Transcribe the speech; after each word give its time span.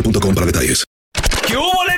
boostmobile.com 0.00 0.34
para 0.34 0.46
detalles. 0.46 0.89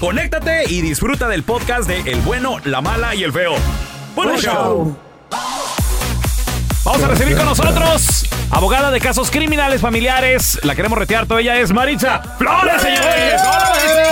conéctate 0.00 0.64
y 0.70 0.80
disfruta 0.82 1.28
del 1.28 1.42
podcast 1.42 1.86
de 1.88 2.00
El 2.00 2.20
bueno, 2.20 2.56
la 2.64 2.80
mala 2.80 3.14
y 3.14 3.22
el 3.24 3.32
feo. 3.32 3.54
¡Buen 4.14 4.28
Buen 4.30 4.40
show! 4.40 4.54
show. 4.54 4.96
Vamos 6.84 7.02
a 7.02 7.08
recibir 7.08 7.36
con 7.36 7.46
nosotros 7.46 8.26
abogada 8.50 8.90
de 8.90 9.00
casos 9.00 9.30
criminales 9.30 9.80
familiares. 9.80 10.60
La 10.64 10.74
queremos 10.74 10.98
retear, 10.98 11.24
toda 11.26 11.40
ella 11.40 11.58
es 11.58 11.72
Maritza 11.72 12.20
Flores, 12.38 12.82
señores. 12.82 13.40
Hola, 13.40 13.70
Maritza. 13.70 14.04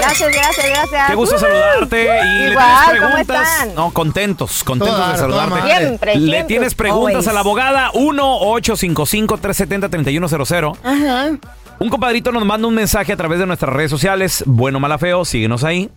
Gracias, 0.00 0.28
gracias, 0.32 0.66
gracias. 0.68 1.06
Qué 1.08 1.14
gusto 1.14 1.36
Uh, 1.36 1.38
saludarte. 1.38 2.02
Y 2.02 2.06
le 2.06 2.56
tienes 2.56 2.56
¿cómo 2.56 2.90
preguntas. 2.90 3.48
están? 3.52 3.74
No, 3.76 3.90
contentos, 3.92 4.64
contentos 4.64 4.96
Toda- 4.96 5.12
de 5.12 5.18
saludarte. 5.18 5.50
madre. 5.50 5.76
Siempre, 5.78 6.14
Le 6.16 6.20
siempre. 6.20 6.44
tienes 6.44 6.74
preguntas 6.74 7.14
Always. 7.14 7.28
a 7.28 7.32
la 7.34 7.40
abogada 7.40 7.90
1-855-370-3100. 7.94 10.76
Ajá. 10.82 11.30
Un 11.80 11.88
compadrito 11.90 12.32
nos 12.32 12.44
manda 12.44 12.66
un 12.66 12.74
mensaje 12.74 13.12
a 13.12 13.16
través 13.16 13.38
de 13.38 13.46
nuestras 13.46 13.72
redes 13.72 13.90
sociales. 13.90 14.42
Bueno, 14.46 14.80
mala, 14.80 14.98
feo, 14.98 15.24
síguenos 15.24 15.62
ahí. 15.64 15.90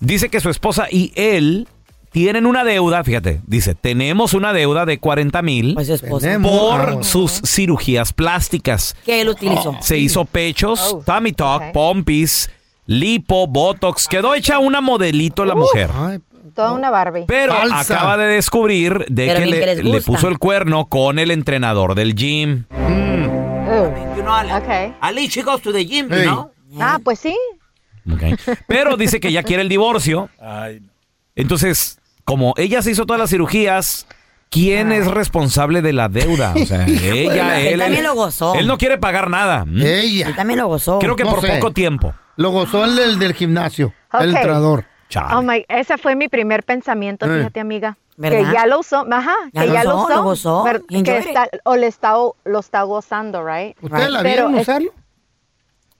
Dice 0.00 0.28
que 0.28 0.40
su 0.40 0.50
esposa 0.50 0.88
y 0.90 1.12
él 1.16 1.68
tienen 2.10 2.44
una 2.44 2.64
deuda, 2.64 3.02
fíjate, 3.04 3.40
dice, 3.46 3.74
tenemos 3.74 4.34
una 4.34 4.52
deuda 4.52 4.84
de 4.84 4.98
40 4.98 5.40
mil 5.40 5.74
Pues 5.74 6.02
por 6.02 6.80
Ah. 6.80 6.98
sus 7.02 7.40
cirugías 7.46 8.12
plásticas. 8.12 8.94
Que 9.06 9.22
él 9.22 9.30
utilizó. 9.30 9.76
Se 9.80 9.96
hizo 9.96 10.26
pechos, 10.26 10.92
Oh, 10.92 11.02
tummy 11.06 11.32
tuck, 11.32 11.46
ok. 11.68 11.72
pompis, 11.72 12.50
lipo, 12.84 13.46
botox. 13.46 14.08
Quedó 14.08 14.34
hecha 14.34 14.58
una 14.58 14.82
modelito 14.82 15.46
la 15.46 15.54
mujer. 15.54 15.88
Ay, 15.94 16.18
Toda 16.54 16.72
una 16.72 16.90
Barbie. 16.90 17.24
Pero 17.26 17.54
Falsa. 17.54 17.94
acaba 17.94 18.18
de 18.18 18.26
descubrir 18.26 19.06
de 19.08 19.26
Pero 19.26 19.40
que 19.40 19.46
le, 19.46 19.92
que 19.92 20.00
puso 20.02 20.28
el 20.28 20.38
cuerno 20.38 20.84
con 20.84 21.18
el 21.18 21.30
entrenador 21.30 21.94
del 21.94 22.14
gym. 22.14 22.64
Ok. 24.26 24.94
At 25.00 25.14
least 25.14 25.32
she 25.34 25.42
goes 25.42 25.60
to 25.62 25.72
the 25.72 25.84
gym, 25.84 26.08
Hey. 26.10 26.24
you 26.24 26.30
know? 26.30 26.50
Ah, 26.80 26.98
pues 27.02 27.18
sí. 27.18 27.36
Pero 28.66 28.96
dice 28.96 29.20
que 29.20 29.30
ya 29.32 29.42
quiere 29.42 29.62
el 29.62 29.68
divorcio. 29.68 30.28
Entonces, 31.34 31.98
como 32.24 32.54
ella 32.56 32.82
se 32.82 32.90
hizo 32.92 33.06
todas 33.06 33.20
las 33.20 33.30
cirugías, 33.30 34.06
¿quién 34.50 34.92
es 34.92 35.06
responsable 35.10 35.82
de 35.82 35.92
la 35.92 36.08
deuda? 36.08 36.54
O 36.60 36.64
sea, 36.66 36.86
ella, 36.86 37.60
Él 37.60 37.74
él. 37.74 37.78
también 37.80 38.02
lo 38.04 38.14
gozó. 38.14 38.54
Él 38.54 38.66
no 38.66 38.78
quiere 38.78 38.98
pagar 38.98 39.28
nada. 39.30 39.62
¿m? 39.66 39.80
Él 39.82 40.04
Ella. 40.04 40.34
también 40.34 40.58
lo 40.58 40.66
gozó. 40.68 40.98
Creo 40.98 41.16
que 41.16 41.24
No 41.24 41.30
por 41.30 41.40
sé. 41.42 41.48
poco 41.58 41.72
tiempo. 41.72 42.14
Lo 42.36 42.50
gozó 42.50 42.84
el 42.84 42.96
del, 42.96 43.18
del 43.18 43.34
gimnasio, 43.34 43.92
el 44.18 44.34
entrenador. 44.34 44.86
Chale. 45.10 45.34
Oh 45.34 45.42
my, 45.42 45.64
ese 45.68 45.98
fue 45.98 46.16
mi 46.16 46.28
primer 46.28 46.62
pensamiento, 46.64 47.26
Eh. 47.26 47.38
fíjate, 47.38 47.60
amiga. 47.60 47.98
¿Verdad? 48.22 48.48
Que 48.50 48.54
ya 48.54 48.66
lo 48.66 48.80
usó, 48.80 49.06
ajá, 49.10 49.34
Ya 49.52 49.60
que 49.62 49.66
lo 49.68 49.72
ya 49.74 49.84
lo 49.84 49.96
usó, 49.96 50.04
usó. 50.04 50.14
lo 50.14 50.22
gozó. 50.22 50.62
ver- 50.64 50.82
Y 50.88 51.02
que 51.02 51.18
está, 51.18 51.48
o 51.64 51.76
le 51.76 51.86
está, 51.86 52.14
lo 52.44 52.58
está 52.58 52.82
gozando, 52.82 53.44
right? 53.44 53.76
¿Ustedes 53.82 54.10
la 54.10 54.22
Pero 54.22 54.48
vieron 54.48 54.54
es- 54.56 54.62
usarlo? 54.62 54.92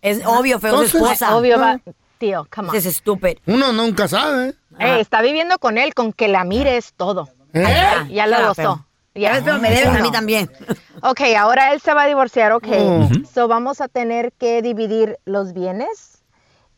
Es 0.01 0.27
obvio, 0.27 0.59
feo, 0.59 0.71
su 0.73 0.83
Entonces- 0.83 0.95
esposa. 1.03 1.37
Obvio, 1.37 1.57
Ah. 1.57 1.79
va, 1.87 1.93
tío, 2.19 2.47
come 2.55 2.71
on. 2.71 2.77
Es 2.77 2.87
estúpido. 2.87 3.35
Uno 3.47 3.73
nunca 3.73 4.09
sabe. 4.09 4.55
Eh, 4.79 5.01
está 5.01 5.23
viviendo 5.23 5.59
con 5.59 5.79
él, 5.79 5.95
con 5.95 6.13
que 6.13 6.29
la 6.29 6.45
mire 6.45 6.77
es 6.77 6.93
todo. 6.95 7.29
¿Eh? 7.53 7.65
Ya 8.11 8.27
lo 8.27 8.37
up, 8.39 8.43
gozó. 8.49 8.55
feo. 8.55 8.87
Ya. 9.15 9.21
Ya 9.21 9.33
ves, 9.35 9.43
pero 9.45 9.59
me 9.59 9.71
debes 9.71 9.89
a 9.89 10.03
mí 10.03 10.11
también. 10.11 10.51
Ok, 11.05 11.21
ahora 11.37 11.73
él 11.73 11.81
se 11.81 11.93
va 11.95 12.03
a 12.05 12.07
divorciar, 12.07 12.53
ok. 12.53 12.67
Oh. 12.79 13.09
So 13.35 13.49
vamos 13.49 13.81
a 13.81 13.89
tener 13.89 14.33
que 14.33 14.63
dividir 14.63 15.19
los 15.25 15.53
bienes 15.53 16.23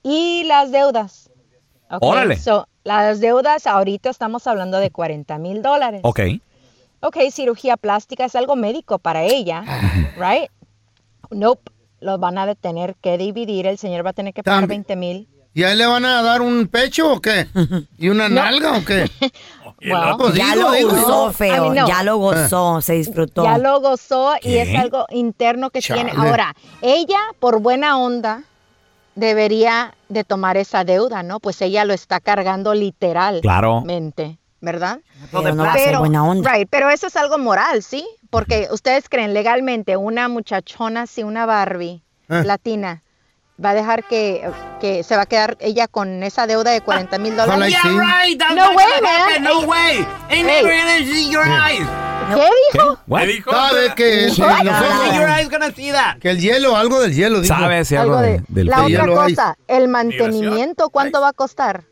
y 0.03 0.44
las 0.44 0.72
deudas. 0.72 1.31
Ok, 1.91 1.99
Órale. 2.03 2.38
So, 2.38 2.66
las 2.84 3.21
deudas, 3.21 3.67
ahorita 3.67 4.11
estamos 4.11 4.47
hablando 4.47 4.78
de 4.78 4.91
40 4.91 5.39
mil 5.39 5.62
dólares. 5.62 6.00
Ok. 6.05 6.21
Ok, 7.00 7.17
cirugía 7.31 7.77
plástica 7.77 8.25
es 8.25 8.34
algo 8.34 8.56
médico 8.56 8.99
para 8.99 9.22
ella, 9.25 9.62
right? 10.17 10.50
Nope, 11.31 11.71
los 12.00 12.19
van 12.21 12.39
a 12.39 12.55
tener 12.55 12.95
que 12.97 13.19
dividir, 13.19 13.67
el 13.67 13.77
señor 13.78 14.05
va 14.06 14.11
a 14.11 14.15
tener 14.15 14.33
que 14.33 14.43
pagar 14.43 14.61
También. 14.61 14.84
20 14.87 14.97
mil. 14.97 15.28
¿Y 15.56 15.62
ahí 15.65 15.77
le 15.77 15.87
van 15.87 16.05
a 16.05 16.21
dar 16.22 16.41
un 16.43 16.67
pecho 16.67 17.12
o 17.12 17.21
qué? 17.21 17.47
¿Y 17.99 18.09
una 18.09 18.28
nalga 18.28 18.77
o 18.78 18.84
qué? 18.84 19.11
Well, 19.87 20.15
Pues 20.16 20.34
ya 20.34 20.55
digo, 20.55 20.62
lo 20.62 20.72
digo. 20.72 20.91
gozó, 20.91 21.31
I 21.31 21.34
feo. 21.34 21.62
mean, 21.65 21.75
no. 21.75 21.89
Ya 21.89 22.03
lo 22.05 22.16
gozó, 22.16 22.81
se 22.81 22.95
disfrutó. 22.95 23.45
Ya 23.45 23.59
lo 23.59 23.81
gozó 23.81 24.34
y 24.37 24.41
¿Qué? 24.41 24.62
es 24.62 24.78
algo 24.78 25.05
interno 25.11 25.69
que 25.69 25.81
tiene. 25.81 26.11
Ahora, 26.16 26.55
ella, 26.81 27.19
por 27.39 27.61
buena 27.61 27.99
onda, 27.99 28.45
debería 29.15 29.95
de 30.09 30.25
tomar 30.25 30.57
esa 30.57 30.85
deuda, 30.85 31.23
¿no? 31.23 31.41
Pues 31.41 31.61
ella 31.63 31.85
lo 31.85 31.93
está 31.95 32.21
cargando 32.21 32.75
literalmente, 32.75 34.39
¿verdad? 34.61 35.01
Pero 35.31 35.55
no 35.55 35.65
va 35.65 35.73
a 35.73 35.79
ser 35.79 35.97
buena 35.99 36.25
onda. 36.25 36.51
Right, 36.53 36.69
pero 36.71 36.91
eso 36.91 37.07
es 37.07 37.17
algo 37.17 37.39
moral, 37.39 37.83
¿sí? 37.83 38.07
Porque 38.31 38.69
ustedes 38.71 39.09
creen 39.09 39.35
legalmente 39.35 39.97
una 39.97 40.29
muchachona 40.29 41.03
así, 41.03 41.23
una 41.23 41.47
Barbie 41.47 42.03
Eh. 42.29 42.43
latina, 42.45 43.03
va 43.63 43.71
a 43.71 43.75
dejar 43.75 44.05
que, 44.05 44.51
que 44.81 45.03
se 45.03 45.15
va 45.17 45.22
a 45.22 45.27
quedar 45.27 45.57
ella 45.60 45.87
con 45.89 46.22
esa 46.22 46.47
deuda 46.47 46.71
de 46.72 46.81
40 46.81 47.19
mil 47.19 47.37
dólares. 47.37 47.69
Yeah, 47.71 47.83
right. 47.83 48.41
No 48.55 48.71
way, 48.72 49.01
man. 49.03 49.43
No 49.43 49.60
way. 49.60 49.99
Ain't 50.31 50.49
Hey. 50.49 50.63
never 50.63 50.75
gonna 50.75 51.07
see 51.13 51.31
your 51.31 51.45
eyes. 51.47 51.87
¿Qué 52.34 52.48
dijo? 52.78 52.98
What? 53.06 53.22
¿Sabe 53.50 53.94
que, 53.94 54.30
gonna 55.50 55.71
see 55.72 55.92
that. 55.92 56.18
que 56.18 56.30
el 56.30 56.41
hielo, 56.41 56.76
algo 56.76 57.00
del 57.00 57.15
hielo, 57.15 57.41
dijo. 57.41 57.54
¿Sabe 57.54 57.84
si 57.84 57.97
Algo 57.97 58.15
algo 58.16 58.22
de, 58.22 58.38
de- 58.38 58.44
del 58.48 58.66
la 58.66 58.76
otra 58.84 58.88
Hielo 58.88 59.15
cosa, 59.15 59.56
el 59.68 59.88
mantenimiento, 59.88 60.91
¿cuánto 60.91 61.21
va 61.21 61.28
a 61.28 61.32
costar? 61.32 61.84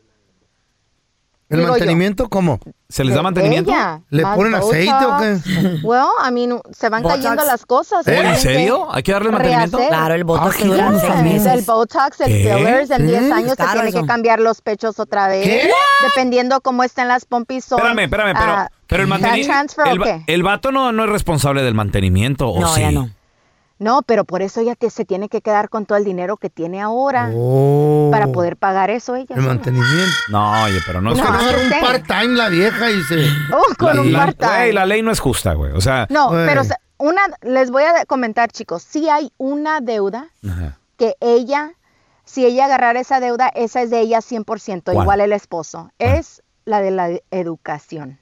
¿El 1.53 1.59
digo 1.59 1.67
yo. 1.67 1.71
mantenimiento 1.79 2.29
cómo? 2.29 2.59
¿Se 2.89 3.03
les 3.03 3.15
da 3.15 3.21
mantenimiento? 3.23 3.71
Ella, 3.71 4.01
¿Le 4.09 4.23
ponen 4.23 4.53
aceite 4.55 4.93
o 5.05 5.17
qué? 5.17 5.79
Well, 5.83 6.05
I 6.27 6.31
mean, 6.31 6.59
se 6.71 6.89
van 6.89 7.01
Botox. 7.01 7.21
cayendo 7.23 7.43
las 7.45 7.65
cosas. 7.65 8.07
¿Eh? 8.07 8.19
¿En 8.23 8.35
serio? 8.37 8.87
¿Hay 8.93 9.01
que 9.03 9.11
darle 9.11 9.31
mantenimiento? 9.31 9.77
rehacer. 9.77 9.95
Claro, 9.97 10.13
el 10.13 10.23
botox 10.23 10.55
Ah, 10.61 10.65
dura 10.65 10.99
seis 10.99 11.13
El 11.15 11.23
meses. 11.23 11.65
Botox, 11.65 12.21
el 12.21 12.27
¿Qué? 12.27 12.53
fillers, 12.55 12.91
en 12.91 12.97
¿Qué? 12.97 13.03
10 13.19 13.31
años 13.31 13.55
caro 13.55 13.71
tiene 13.73 13.89
eso. 13.89 14.01
que 14.01 14.07
cambiar 14.07 14.39
los 14.39 14.61
pechos 14.61 14.99
otra 14.99 15.27
vez. 15.27 15.43
¿Qué? 15.47 15.69
Dependiendo 16.03 16.61
cómo 16.61 16.83
estén 16.83 17.07
las 17.07 17.25
pompis 17.25 17.65
son. 17.65 17.79
Espérame, 17.79 17.99
espérame, 18.03 18.33
pero, 18.37 18.51
ah, 18.51 18.69
pero 18.87 19.03
el 19.03 19.09
mantenimiento. 19.09 19.83
El, 19.85 20.23
el 20.27 20.43
vato 20.43 20.71
no, 20.71 20.91
no 20.91 21.05
es 21.05 21.09
responsable 21.09 21.63
del 21.63 21.73
mantenimiento, 21.73 22.47
¿o 22.49 22.59
No, 22.61 22.67
sí? 22.75 22.81
ya 22.81 22.91
no. 22.91 23.09
No, 23.83 24.01
pero 24.01 24.23
por 24.25 24.41
eso 24.41 24.61
ella 24.61 24.75
te- 24.75 24.89
se 24.89 25.05
tiene 25.05 25.29
que 25.29 25.41
quedar 25.41 25.69
con 25.69 25.85
todo 25.85 25.97
el 25.97 26.03
dinero 26.05 26.37
que 26.37 26.49
tiene 26.49 26.81
ahora 26.81 27.29
Oh. 27.35 28.09
para 28.11 28.27
poder 28.31 28.57
pagar 28.57 28.89
eso 28.89 29.15
ella. 29.15 29.35
El 29.35 29.41
mantenimiento. 29.43 30.11
No, 30.29 30.63
oye, 30.63 30.79
pero 30.85 31.01
no 31.01 31.11
es 31.11 31.19
Es 31.19 31.25
que 31.25 31.31
no 31.31 31.37
agarra 31.37 31.57
un 31.57 31.69
sí. 31.69 31.75
part-time 31.81 32.35
la 32.35 32.49
vieja 32.49 32.89
y 32.91 33.03
se... 33.03 33.27
Oh, 33.53 33.75
con 33.77 33.99
un 33.99 34.13
part-time. 34.13 34.73
la 34.73 34.85
ley 34.85 35.01
no 35.01 35.11
es 35.11 35.19
justa, 35.19 35.53
güey. 35.53 35.71
O 35.73 35.81
sea, 35.81 36.07
No, 36.09 36.29
pero 36.31 36.61
una, 36.97 37.21
les 37.41 37.69
voy 37.71 37.83
a 37.83 38.05
comentar, 38.05 38.51
chicos, 38.51 38.83
si 38.83 39.09
hay 39.09 39.31
una 39.37 39.81
deuda 39.81 40.29
Ajá. 40.49 40.77
que 40.97 41.15
ella, 41.19 41.73
si 42.23 42.45
ella 42.45 42.65
agarrara 42.65 42.99
esa 43.01 43.19
deuda, 43.19 43.49
esa 43.53 43.81
es 43.81 43.89
de 43.89 43.99
ella 43.99 44.19
100%, 44.21 44.83
¿Cuál? 44.93 45.03
igual 45.03 45.21
el 45.21 45.33
esposo. 45.33 45.91
Es 45.99 46.41
la 46.65 46.79
de 46.79 46.91
la 46.91 47.09
educación. 47.31 48.19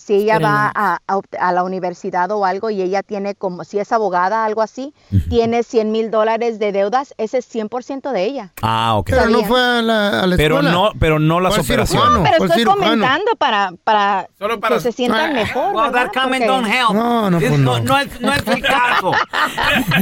Si 0.00 0.14
ella 0.14 0.36
Pero 0.38 0.48
va 0.48 0.72
no. 0.74 0.80
a, 0.82 0.98
a 1.06 1.20
a 1.48 1.52
la 1.52 1.62
universidad 1.62 2.30
o 2.30 2.44
algo 2.46 2.70
y 2.70 2.80
ella 2.80 3.02
tiene 3.02 3.34
como, 3.34 3.64
si 3.64 3.78
es 3.78 3.92
abogada, 3.92 4.44
algo 4.46 4.62
así, 4.62 4.94
tiene 5.28 5.62
100 5.62 5.92
mil 5.92 6.10
dólares 6.10 6.58
de 6.58 6.72
deudas, 6.72 7.12
ese 7.18 7.38
es 7.38 7.54
100% 7.54 8.10
de 8.12 8.24
ella. 8.24 8.52
Ah, 8.62 8.94
ok. 8.96 9.10
Pero 9.10 9.26
no 9.26 9.32
Sabía. 9.32 9.46
fue 9.48 9.60
a 9.60 9.82
la, 9.82 10.20
a 10.22 10.26
la 10.26 10.36
Pero 10.36 10.54
escuela. 10.56 10.70
no, 10.72 10.90
pero 10.98 11.18
no 11.18 11.38
las 11.40 11.58
operaciones. 11.58 11.90
cirujano. 11.90 12.22
Pero 12.24 12.44
estoy 12.46 12.58
cirujano. 12.60 12.82
comentando 12.82 13.36
para, 13.36 13.72
para, 13.84 14.28
Solo 14.38 14.58
para- 14.58 14.76
que 14.76 14.80
se 14.80 14.92
sientan 14.92 15.34
mejor. 15.34 15.74
Well, 15.74 15.90
¿verdad? 15.92 16.10
that 16.12 16.22
comment 16.22 16.44
Porque- 16.46 16.62
don't 16.62 16.66
help. 16.66 16.90
No, 16.94 17.30
no, 17.30 17.38
pues 17.38 17.58
no. 17.58 17.80
no 17.80 17.98
es, 17.98 18.20
no 18.22 18.32
es 18.32 18.46
el 18.46 18.62
caso. 18.62 19.12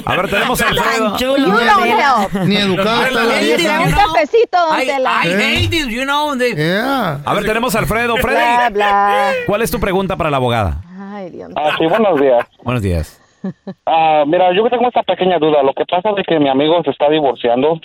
A 0.05 0.17
ver, 0.17 0.31
tenemos 0.31 0.61
a 0.61 0.69
Alfredo. 0.69 1.17
Chulo, 1.17 1.37
You 1.39 1.53
don't 1.53 1.87
help. 1.87 2.45
Ni 2.47 2.57
educada 2.57 3.09
está 3.09 3.25
la 3.25 3.35
vieja. 3.39 3.81
Un 3.81 3.91
no. 3.91 3.97
cafecito, 3.97 4.59
don 4.69 4.81
I, 4.81 4.87
Tela. 4.87 5.21
I 5.25 5.29
¿Eh? 5.29 5.57
hate 5.59 5.71
this, 5.71 5.87
you 5.89 6.03
know. 6.05 6.37
They, 6.37 6.55
Yeah. 6.55 7.21
A 7.25 7.35
ver, 7.35 7.45
tenemos 7.45 7.75
a 7.75 7.79
Alfredo. 7.81 8.15
Bla, 8.15 8.23
Freddy, 8.23 8.73
bla. 8.75 9.31
¿cuál 9.47 9.63
es 9.63 9.71
tu 9.71 9.79
pregunta 9.89 10.17
para 10.17 10.31
la 10.31 10.37
abogada? 10.37 10.83
Ay, 11.01 11.31
Dios 11.31 11.49
mío. 11.49 11.57
Ah, 11.59 11.71
sí, 11.79 11.87
buenos 11.87 12.21
días. 12.21 12.47
Buenos 12.63 12.83
días. 12.83 13.25
Ah, 13.87 14.25
mira, 14.27 14.53
yo 14.53 14.69
tengo 14.69 14.89
esta 14.89 15.03
pequeña 15.05 15.39
duda. 15.39 15.63
Lo 15.63 15.73
que 15.73 15.85
pasa 15.87 16.11
es 16.17 16.27
que 16.27 16.39
mi 16.41 16.49
amigo 16.49 16.83
se 16.85 16.91
está 16.91 17.09
divorciando 17.09 17.81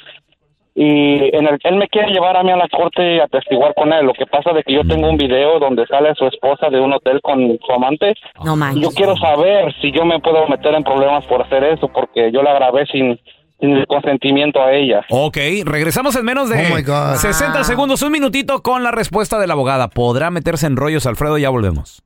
y 0.76 1.36
en 1.36 1.48
el, 1.48 1.60
él 1.64 1.76
me 1.76 1.88
quiere 1.88 2.12
llevar 2.12 2.36
a 2.36 2.42
mí 2.44 2.50
a 2.52 2.58
la 2.58 2.68
corte 2.68 3.22
a 3.22 3.28
testiguar 3.28 3.74
con 3.76 3.94
él. 3.94 4.06
Lo 4.06 4.14
que 4.14 4.26
pasa 4.26 4.50
es 4.58 4.66
que 4.66 4.74
yo 4.74 4.82
tengo 4.84 5.08
un 5.08 5.18
video 5.18 5.60
donde 5.60 5.86
sale 5.86 6.14
su 6.16 6.26
esposa 6.26 6.70
de 6.72 6.80
un 6.82 6.92
hotel 6.94 7.22
con 7.22 7.38
su 7.64 7.72
amante. 7.72 8.16
No 8.44 8.56
Y 8.56 8.58
manches. 8.58 8.82
yo 8.84 8.90
quiero 8.90 9.16
saber 9.18 9.74
si 9.80 9.92
yo 9.92 10.04
me 10.06 10.20
puedo 10.20 10.48
meter 10.48 10.74
en 10.74 10.84
problemas 10.84 11.24
por 11.26 11.44
hacer 11.44 11.64
eso, 11.66 11.88
porque 11.88 12.32
yo 12.32 12.42
la 12.42 12.54
grabé 12.54 12.88
sin, 12.88 13.20
sin 13.63 13.77
el 13.77 13.88
consentimiento 13.88 14.62
a 14.62 14.74
ella. 14.74 15.06
Ok, 15.10 15.38
regresamos 15.63 16.13
en 16.18 16.25
menos 16.25 16.50
de 16.50 16.68
Oh, 16.69 16.75
my 16.75 16.81
God. 16.81 17.15
60 17.15 17.63
segundos, 17.63 18.01
un 18.01 18.12
minutito 18.12 18.62
con 18.62 18.83
la 18.83 18.92
respuesta 18.92 19.39
de 19.39 19.48
la 19.48 19.54
abogada. 19.54 19.88
¿Podrá 19.88 20.30
meterse 20.31 20.65
en 20.68 20.75
rollos, 20.75 21.06
Alfredo? 21.06 21.38
Ya 21.38 21.48
volvemos. 21.50 22.04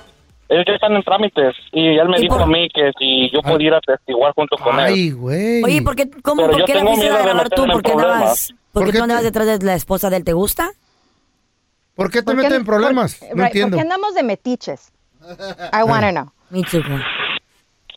ellos 0.50 0.66
ya 0.68 0.74
están 0.74 0.94
en 0.94 1.04
trámites. 1.04 1.56
Y 1.72 1.98
él 1.98 2.10
me 2.10 2.18
¿Y 2.18 2.22
dijo 2.24 2.36
por- 2.36 2.44
a 2.44 2.46
mí 2.48 2.68
que 2.74 2.92
si 3.00 3.30
yo 3.32 3.42
pudiera 3.42 3.80
testiguar 3.80 4.34
junto 4.34 4.58
con 4.58 4.74
él. 4.80 4.86
Ay, 4.86 5.12
güey. 5.12 5.64
Oye, 5.64 5.82
¿por 5.82 5.96
qué, 5.96 6.10
cómo, 6.22 6.42
Pero 6.48 6.58
por 6.58 6.66
qué 6.66 6.76
la 6.76 6.82
fuiste 6.82 7.08
a 7.10 7.18
de 7.18 7.24
grabar 7.24 7.50
tú? 7.50 7.66
¿Por 7.68 7.82
qué 7.82 7.92
andabas, 7.92 8.54
por 8.74 8.84
¿Por 8.84 8.92
qué 8.92 8.98
tú 8.98 9.04
andabas 9.04 9.24
detrás 9.24 9.48
de 9.60 9.66
la 9.66 9.76
esposa 9.76 10.10
de 10.10 10.18
él? 10.18 10.24
¿Te 10.26 10.34
gusta? 10.34 10.72
¿Por 11.96 12.10
qué 12.12 12.20
te 12.20 12.24
¿Por 12.26 12.36
qué- 12.36 12.42
meten 12.44 12.58
en 12.60 12.66
problemas? 12.66 13.16
por- 13.16 13.30
no 13.30 13.36
right, 13.36 13.46
entiendo. 13.48 13.78
¿Por 13.78 13.86
qué 13.86 13.94
andamos 13.94 14.16
de 14.16 14.24
metiches? 14.24 14.92
I 15.72 15.84
wanna 15.84 16.12
know. 16.12 16.32
Me 16.50 16.64
too. 16.64 16.82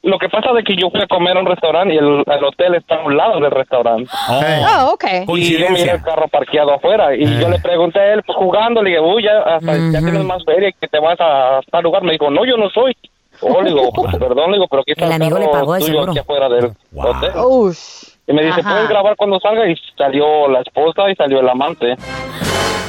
Lo 0.05 0.19
que 0.19 0.29
pasa 0.29 0.51
es 0.59 0.65
que 0.67 0.77
yo 0.77 0.91
fui 0.91 1.01
a 1.01 1.07
comer 1.07 1.37
a 1.37 1.41
un 1.41 1.47
restaurante 1.47 1.95
y 1.95 1.97
el, 1.97 2.23
el 2.27 2.45
hotel 2.45 2.75
está 2.75 2.97
a 2.97 3.05
un 3.07 3.17
lado 3.17 3.41
del 3.41 3.51
restaurante. 3.51 4.09
Oh, 4.29 4.41
Oh, 4.87 4.93
ok. 4.93 5.05
Y 5.37 5.57
yo 5.59 5.71
miré 5.71 5.93
el 5.93 6.03
carro 6.03 6.29
parqueado 6.29 6.75
afuera. 6.75 7.15
Y 7.17 7.25
yo 7.41 7.49
le 7.49 7.59
pregunté 7.59 7.99
a 8.01 8.13
él, 8.13 8.23
pues 8.27 8.37
jugando, 8.37 8.83
le 8.83 8.91
dije, 8.91 9.01
uy, 9.01 9.23
ya, 9.25 9.39
hasta, 9.57 9.73
ya 9.93 9.99
tienes 10.01 10.25
más 10.25 10.45
feria 10.45 10.71
que 10.79 10.89
te 10.89 10.99
vas 10.99 11.17
a 11.21 11.61
tal 11.71 11.83
lugar. 11.85 12.03
Me 12.03 12.13
dijo, 12.13 12.31
no, 12.31 12.45
yo 12.45 12.57
no 12.59 12.69
soy. 12.71 12.95
Oh, 13.41 13.63
le 13.63 13.71
digo, 13.71 13.91
pues, 13.95 14.15
perdón, 14.17 14.51
le 14.51 14.59
digo, 14.59 14.67
pero 14.69 14.83
aquí 14.83 14.93
está 14.93 15.07
El 15.07 15.13
el, 15.13 15.23
amigo 15.23 15.39
le 15.39 15.49
pagó 15.49 15.75
tuyo 15.79 15.87
seguro. 15.87 16.11
aquí 16.13 16.19
afuera 16.21 16.49
del 16.51 16.71
Wow. 16.93 17.07
hotel. 17.11 17.31
Ush. 17.43 17.79
Y 18.27 18.33
me 18.35 18.43
dice, 18.45 18.61
Ajá. 18.61 18.71
¿puedes 18.73 18.89
grabar 18.91 19.17
cuando 19.17 19.41
salga? 19.41 19.67
Y 19.71 19.75
salió 19.97 20.49
la 20.49 20.61
esposa 20.61 21.11
y 21.11 21.15
salió 21.15 21.41
el 21.41 21.49
amante. 21.49 21.95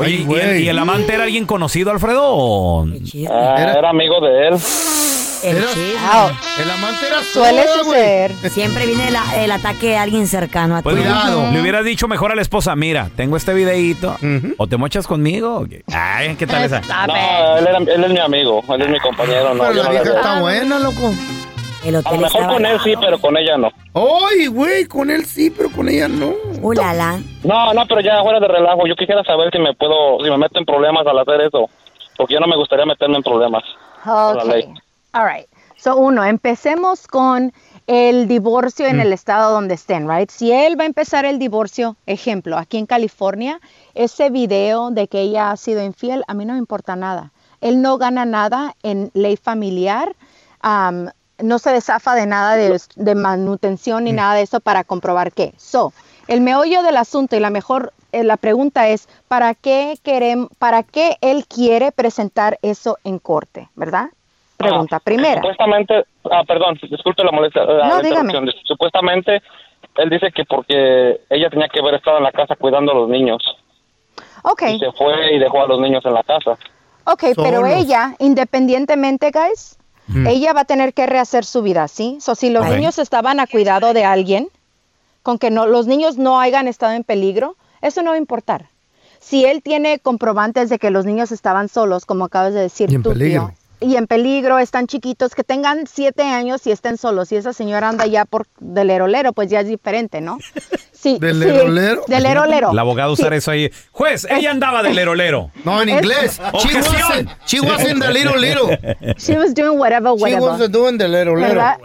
Oye, 0.02 0.26
¿y 0.28 0.34
el, 0.34 0.62
y 0.64 0.68
el 0.70 0.78
amante 0.78 1.14
era 1.14 1.24
alguien 1.24 1.46
conocido, 1.46 1.92
Alfredo? 1.92 2.84
Ah, 3.30 3.56
Era- 3.58 3.74
era... 3.80 3.90
amigo 3.90 4.20
de 4.20 4.48
él. 4.50 4.56
El 5.46 5.58
Era- 5.58 5.68
chisme. 5.68 6.64
El 6.64 6.72
amante 6.72 7.08
era 7.08 7.22
Suele 7.24 7.62
güey. 7.66 7.80
suceder. 7.84 8.32
Siempre 8.50 8.86
viene 8.86 9.12
la- 9.12 9.44
el 9.44 9.52
ataque 9.52 9.90
de 9.90 9.98
alguien 9.98 10.28
cercano 10.28 10.76
a 10.76 10.80
ti. 10.80 10.84
Pues 10.84 10.96
Cuidado. 10.96 11.52
le 11.52 11.62
hubieras 11.62 11.86
dicho 11.86 12.08
mejor 12.08 12.32
a 12.32 12.36
la 12.36 12.42
esposa, 12.42 12.76
mira, 12.76 13.10
tengo 13.16 13.38
este 13.38 13.54
videíto, 13.54 14.16
o 14.58 14.68
te 14.68 14.78
mochas 14.78 15.06
conmigo. 15.08 15.66
Ay, 15.94 16.36
¿qué 16.36 16.48
tal 16.48 16.64
esa? 16.64 16.78
Stop 16.80 17.08
No, 17.08 17.58
él, 17.58 17.68
era- 17.68 17.78
él 17.78 18.04
es 18.04 18.12
mi 18.12 18.20
amigo, 18.20 18.64
él 18.70 18.82
es 18.82 18.90
mi 18.90 19.00
compañero. 19.00 19.54
No, 19.54 19.62
Pero 19.64 19.74
yo 19.74 19.78
la 19.78 19.84
no 19.84 19.90
vieja 19.92 20.06
le- 20.06 20.16
está 20.16 20.40
buena, 20.40 20.80
loco. 20.80 21.14
El 21.84 21.96
A 21.96 22.00
hotel 22.00 22.14
lo 22.16 22.22
mejor 22.22 22.42
estaba 22.42 22.54
con 22.54 22.66
él 22.66 22.80
sí, 22.84 22.94
pero 23.00 23.20
con 23.20 23.38
ella 23.38 23.58
no. 23.60 23.70
Ay, 23.94 24.48
güey, 24.48 24.86
con 24.86 25.12
él 25.12 25.24
sí, 25.26 25.52
pero 25.56 25.70
con 25.70 25.88
ella 25.88 26.08
no. 26.08 26.34
Ulala. 26.64 27.20
No, 27.44 27.74
no, 27.76 27.86
pero 27.86 28.02
ya 28.02 28.24
fuera 28.24 28.40
de 28.40 28.48
relajo. 28.48 28.88
Yo 28.88 28.96
quisiera 28.96 29.24
saber 29.24 29.52
si 29.52 29.60
me 29.60 29.72
puedo, 29.76 30.18
si 30.24 30.32
me 30.32 30.38
meto 30.40 30.58
en 30.58 30.66
problemas 30.66 31.06
al 31.06 31.20
hacer 31.20 31.42
eso. 31.42 31.70
Porque 32.18 32.34
yo 32.34 32.40
no 32.40 32.48
me 32.48 32.56
gustaría 32.56 32.86
meterme 32.88 33.18
en 33.18 33.24
problemas. 33.24 33.62
la 34.04 34.32
Ok. 34.34 34.46
ley. 34.46 34.66
All 35.16 35.26
right. 35.26 35.48
So, 35.78 35.96
uno, 35.96 36.26
empecemos 36.26 37.08
con 37.08 37.54
el 37.88 38.28
divorcio 38.28 38.86
en 38.86 39.00
el 39.00 39.14
estado 39.14 39.54
donde 39.54 39.76
estén, 39.76 40.10
right? 40.10 40.30
Si 40.30 40.52
él 40.52 40.78
va 40.78 40.84
a 40.84 40.88
empezar 40.88 41.24
el 41.24 41.40
divorcio, 41.40 41.96
ejemplo, 42.06 42.58
aquí 42.58 42.78
en 42.78 42.86
California, 42.86 43.62
ese 43.94 44.30
video 44.30 44.92
de 44.92 45.08
que 45.08 45.22
ella 45.22 45.52
ha 45.52 45.56
sido 45.56 45.82
infiel, 45.82 46.26
a 46.28 46.34
mí 46.34 46.44
no 46.44 46.52
me 46.52 46.60
importa 46.60 46.98
nada. 46.98 47.32
Él 47.62 47.82
no 47.82 47.98
gana 47.98 48.26
nada 48.26 48.76
en 48.84 49.10
ley 49.14 49.38
familiar, 49.38 50.18
am, 50.60 51.12
no 51.42 51.60
se 51.60 51.72
desafa 51.72 52.14
de 52.14 52.26
nada 52.26 52.58
de, 52.58 52.78
de 52.98 53.16
manutención 53.16 54.04
ni 54.04 54.12
nada 54.12 54.34
de 54.34 54.42
eso 54.42 54.60
para 54.60 54.84
comprobar 54.84 55.32
qué. 55.32 55.54
So, 55.56 55.94
el 56.28 56.42
meollo 56.42 56.84
del 56.84 56.98
asunto 56.98 57.38
y 57.38 57.40
la 57.40 57.52
mejor, 57.52 57.94
eh, 58.12 58.26
la 58.26 58.36
pregunta 58.36 58.90
es, 58.90 59.08
¿para 59.30 59.54
qué 59.54 59.98
querem, 60.04 60.50
para 60.60 60.84
qué 60.84 61.16
él 61.22 61.46
quiere 61.48 61.94
presentar 61.94 62.60
eso 62.62 62.98
en 63.06 63.20
corte, 63.20 63.70
verdad? 63.76 64.10
Pregunta 64.58 64.96
Ah, 64.98 65.00
primera. 65.00 65.36
Supuestamente, 65.42 66.06
ah, 66.32 66.44
perdón, 66.48 66.80
disculpe 66.90 67.24
la 67.24 67.32
molestia. 67.32 67.64
la 67.66 67.88
No, 67.90 67.98
interrupción. 68.02 68.50
Supuestamente, 68.64 69.42
él 69.98 70.10
dice 70.10 70.32
que 70.32 70.46
porque 70.46 71.22
ella 71.30 71.50
tenía 71.50 71.68
que 71.68 71.80
haber 71.80 71.96
estado 71.96 72.18
en 72.18 72.24
la 72.24 72.32
casa 72.32 72.56
cuidando 72.56 72.92
a 72.92 72.96
los 72.96 73.10
niños. 73.10 73.42
Ok, 74.44 74.62
Y 74.70 74.80
se 74.80 74.92
fue 74.94 75.36
y 75.36 75.40
dejó 75.40 75.64
a 75.64 75.68
los 75.68 75.80
niños 75.80 76.06
en 76.06 76.14
la 76.14 76.24
casa. 76.24 76.58
ok, 77.06 77.24
pero 77.36 77.66
ella, 77.66 78.16
independientemente, 78.20 79.32
guys, 79.32 79.78
ella 80.28 80.54
va 80.54 80.62
a 80.62 80.66
tener 80.66 80.94
que 80.94 81.06
rehacer 81.08 81.46
su 81.46 81.62
vida, 81.64 81.88
¿sí? 81.88 82.18
So, 82.22 82.36
si 82.36 82.50
los 82.52 82.66
niños 82.70 83.00
estaban 83.00 83.40
a 83.40 83.48
cuidado 83.48 83.94
de 83.94 84.06
alguien, 84.06 84.48
con 85.24 85.40
que 85.40 85.50
no, 85.50 85.66
los 85.66 85.88
niños 85.88 86.18
no 86.18 86.40
hayan 86.40 86.68
estado 86.68 86.94
en 86.94 87.04
peligro, 87.04 87.56
eso 87.82 88.04
no 88.04 88.12
va 88.12 88.16
a 88.16 88.20
importar. 88.20 88.66
Si 89.20 89.44
él 89.46 89.64
tiene 89.64 89.98
comprobantes 89.98 90.70
de 90.70 90.78
que 90.78 90.92
los 90.92 91.06
niños 91.06 91.32
estaban 91.32 91.68
solos, 91.68 92.06
como 92.06 92.26
acabas 92.26 92.54
de 92.54 92.62
decir 92.62 92.88
tú, 92.90 93.02
tío, 93.02 93.12
peligro. 93.14 93.52
Y 93.86 93.98
en 93.98 94.08
peligro, 94.08 94.58
están 94.58 94.88
chiquitos, 94.88 95.36
que 95.36 95.44
tengan 95.44 95.86
siete 95.86 96.24
años 96.24 96.66
y 96.66 96.72
estén 96.72 96.98
solos, 96.98 97.32
y 97.32 97.36
esa 97.36 97.54
señora 97.54 97.88
anda 97.88 98.08
ya 98.08 98.26
por 98.26 98.48
del 98.60 98.88
lero 98.88 99.32
pues 99.32 99.48
ya 99.48 99.60
es 99.60 99.68
diferente, 99.68 100.22
¿no? 100.22 100.40
Sí, 100.92 101.20
¿Del 101.20 101.36
sí, 101.36 101.40
lerolero? 101.46 102.02
Del 102.08 102.24
lerolero. 102.24 102.74
La 102.74 102.82
abogada 102.82 103.10
Sí. 103.10 103.22
usar 103.22 103.34
eso 103.34 103.52
ahí. 103.52 103.70
Juez, 103.92 104.26
ella 104.28 104.50
andaba 104.50 104.82
de 104.82 104.92
lerolero. 104.92 105.52
No, 105.64 105.80
en 105.80 105.90
inglés. 105.90 106.42
She 106.58 106.74
wasn't, 106.80 107.30
she 107.46 107.60
wasn't 107.60 108.02
the 108.02 108.12
little 108.12 108.40
little. 108.40 108.76
She 109.18 109.38
was 109.38 109.54
doing 109.54 109.78
whatever, 109.78 110.16
She 110.18 110.24
whatever. 110.24 110.58
was 110.60 110.72
doing 110.72 110.98
the 110.98 111.08
little 111.08 111.36
little. 111.36 111.50
¿verdad? 111.50 111.78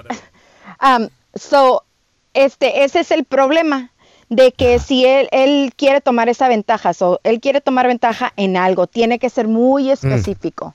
Um, 0.80 1.08
so, 1.34 1.82
este, 2.32 2.84
ese 2.84 3.00
es 3.00 3.10
el 3.10 3.24
problema 3.24 3.90
de 4.30 4.52
que 4.52 4.78
si 4.78 5.04
él, 5.04 5.28
él 5.32 5.74
quiere 5.76 6.00
tomar 6.00 6.30
esa 6.30 6.48
ventaja, 6.48 6.94
so, 6.94 7.20
él 7.22 7.40
quiere 7.40 7.60
tomar 7.60 7.88
ventaja 7.88 8.32
en 8.36 8.56
algo, 8.56 8.86
tiene 8.86 9.18
que 9.18 9.28
ser 9.28 9.48
muy 9.48 9.90
específico 9.90 10.74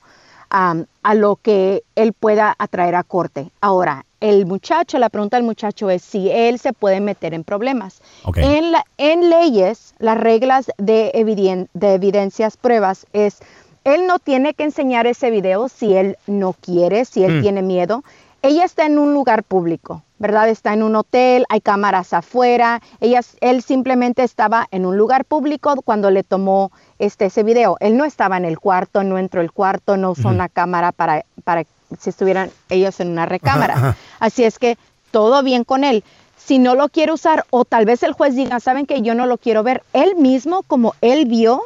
um, 0.52 0.84
a 1.02 1.14
lo 1.14 1.36
que 1.36 1.82
él 1.94 2.12
pueda 2.12 2.54
atraer 2.58 2.94
a 2.94 3.02
corte. 3.02 3.50
Ahora, 3.60 4.04
el 4.20 4.46
muchacho, 4.46 4.98
la 4.98 5.08
pregunta 5.10 5.36
del 5.36 5.44
muchacho 5.46 5.90
es 5.90 6.02
si 6.02 6.30
él 6.30 6.58
se 6.58 6.72
puede 6.72 7.00
meter 7.00 7.34
en 7.34 7.44
problemas. 7.44 8.00
En, 8.42 8.72
la, 8.72 8.84
en 8.98 9.28
leyes, 9.30 9.94
las 9.98 10.18
reglas 10.18 10.70
de, 10.78 11.12
eviden- 11.14 11.68
de 11.74 11.94
evidencias, 11.94 12.56
pruebas, 12.56 13.06
es, 13.12 13.38
él 13.84 14.06
no 14.06 14.18
tiene 14.18 14.54
que 14.54 14.64
enseñar 14.64 15.06
ese 15.06 15.30
video 15.30 15.68
si 15.68 15.94
él 15.94 16.16
no 16.26 16.54
quiere, 16.54 17.04
si 17.04 17.24
él 17.24 17.40
tiene 17.42 17.62
miedo. 17.62 18.02
ella 18.42 18.64
está 18.64 18.86
en 18.86 18.98
un 18.98 19.12
lugar 19.12 19.42
público, 19.42 20.02
¿verdad? 20.18 20.48
Está 20.48 20.72
en 20.72 20.82
un 20.82 20.94
hotel, 20.96 21.44
hay 21.48 21.60
cámaras 21.60 22.12
afuera. 22.12 22.80
Ella, 23.00 23.20
él 23.40 23.62
simplemente 23.62 24.22
estaba 24.22 24.66
en 24.70 24.86
un 24.86 24.96
lugar 24.96 25.24
público 25.24 25.74
cuando 25.84 26.10
le 26.10 26.22
tomó 26.22 26.70
este, 26.98 27.26
ese 27.26 27.42
video. 27.42 27.76
Él 27.80 27.96
no 27.96 28.04
estaba 28.04 28.36
en 28.36 28.44
el 28.44 28.58
cuarto, 28.58 29.02
no 29.02 29.18
entró 29.18 29.40
al 29.40 29.52
cuarto, 29.52 29.96
no 29.96 30.12
usó 30.12 30.28
una 30.28 30.48
cámara 30.48 30.92
para, 30.92 31.24
para 31.44 31.64
si 31.98 32.10
estuvieran 32.10 32.50
ellos 32.68 32.98
en 33.00 33.08
una 33.08 33.26
recámara. 33.26 33.74
Ajá, 33.74 33.88
ajá. 33.88 33.98
Así 34.20 34.44
es 34.44 34.58
que 34.58 34.76
todo 35.10 35.42
bien 35.42 35.64
con 35.64 35.84
él. 35.84 36.04
Si 36.36 36.58
no 36.58 36.74
lo 36.74 36.88
quiere 36.88 37.12
usar 37.12 37.44
o 37.50 37.64
tal 37.64 37.86
vez 37.86 38.02
el 38.02 38.12
juez 38.12 38.36
diga, 38.36 38.60
saben 38.60 38.86
que 38.86 39.02
yo 39.02 39.14
no 39.14 39.26
lo 39.26 39.38
quiero 39.38 39.62
ver, 39.62 39.82
él 39.92 40.14
mismo, 40.16 40.62
como 40.62 40.94
él 41.00 41.26
vio, 41.26 41.62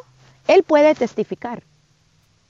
él 0.47 0.63
puede 0.63 0.95
testificar. 0.95 1.63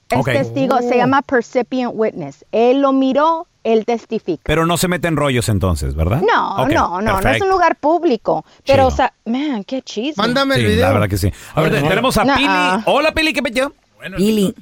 Es 0.09 0.25
testigo, 0.25 0.79
se 0.79 0.97
llama 0.97 1.23
percipient 1.23 1.93
witness. 1.95 2.45
Él 2.51 2.81
lo 2.81 2.93
miró, 2.93 3.47
él 3.65 3.85
testifica. 3.85 4.43
Pero 4.45 4.67
no 4.67 4.77
se 4.77 4.89
meten 4.89 5.17
rollos 5.17 5.49
entonces, 5.49 5.95
¿verdad? 5.95 6.23
No, 6.23 6.67
no, 6.67 7.01
no, 7.01 7.21
no 7.21 7.31
es 7.31 7.41
un 7.43 7.49
lugar 7.49 7.77
público. 7.77 8.45
Pero, 8.67 8.77
Chido. 8.85 8.87
o 8.89 8.91
sea, 8.91 9.13
man, 9.27 9.65
qué 9.65 9.83
chisme. 9.83 10.23
Mándame 10.23 10.55
el 10.57 10.61
Sí, 10.63 10.67
video. 10.69 10.87
la 10.87 10.93
verdad 10.93 11.09
que 11.09 11.17
sí. 11.19 11.33
A 11.55 11.61
ver, 11.63 11.73
tenemos 11.73 12.17
a. 12.19 12.23
Pili. 12.35 12.49
Hola, 12.87 13.13
Pili, 13.13 13.33
¿qué 13.33 13.43
pecho? 13.43 13.73
Pili. 14.17 14.55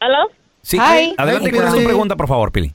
¿Aló? 0.00 0.28
Sí, 0.62 0.76
Hi. 0.78 1.14
adelante, 1.16 1.48
Hi, 1.48 1.52
¿cuál 1.52 1.64
es 1.66 1.70
tu 1.70 1.76
Pili. 1.76 1.86
pregunta, 1.86 2.16
por 2.16 2.28
favor, 2.28 2.52
Pili? 2.52 2.68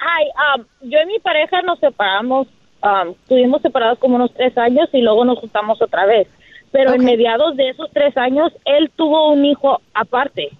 Hi, 0.00 0.58
um, 0.60 0.64
yo 0.82 0.98
y 1.02 1.06
mi 1.06 1.18
pareja 1.20 1.62
nos 1.62 1.78
separamos, 1.80 2.46
um, 2.82 3.10
estuvimos 3.22 3.60
separados 3.62 3.98
como 3.98 4.16
unos 4.16 4.32
tres 4.34 4.56
años 4.58 4.88
y 4.92 5.00
luego 5.00 5.24
nos 5.24 5.38
juntamos 5.40 5.80
otra 5.82 6.06
vez. 6.06 6.28
Pero 6.72 6.92
en 6.94 7.04
mediados 7.04 7.56
de 7.56 7.70
esos 7.70 7.88
tres 7.92 8.16
años, 8.18 8.52
él 8.66 8.90
tuvo 8.96 9.32
un 9.32 9.44
hijo 9.44 9.80
aparte. 9.94 10.50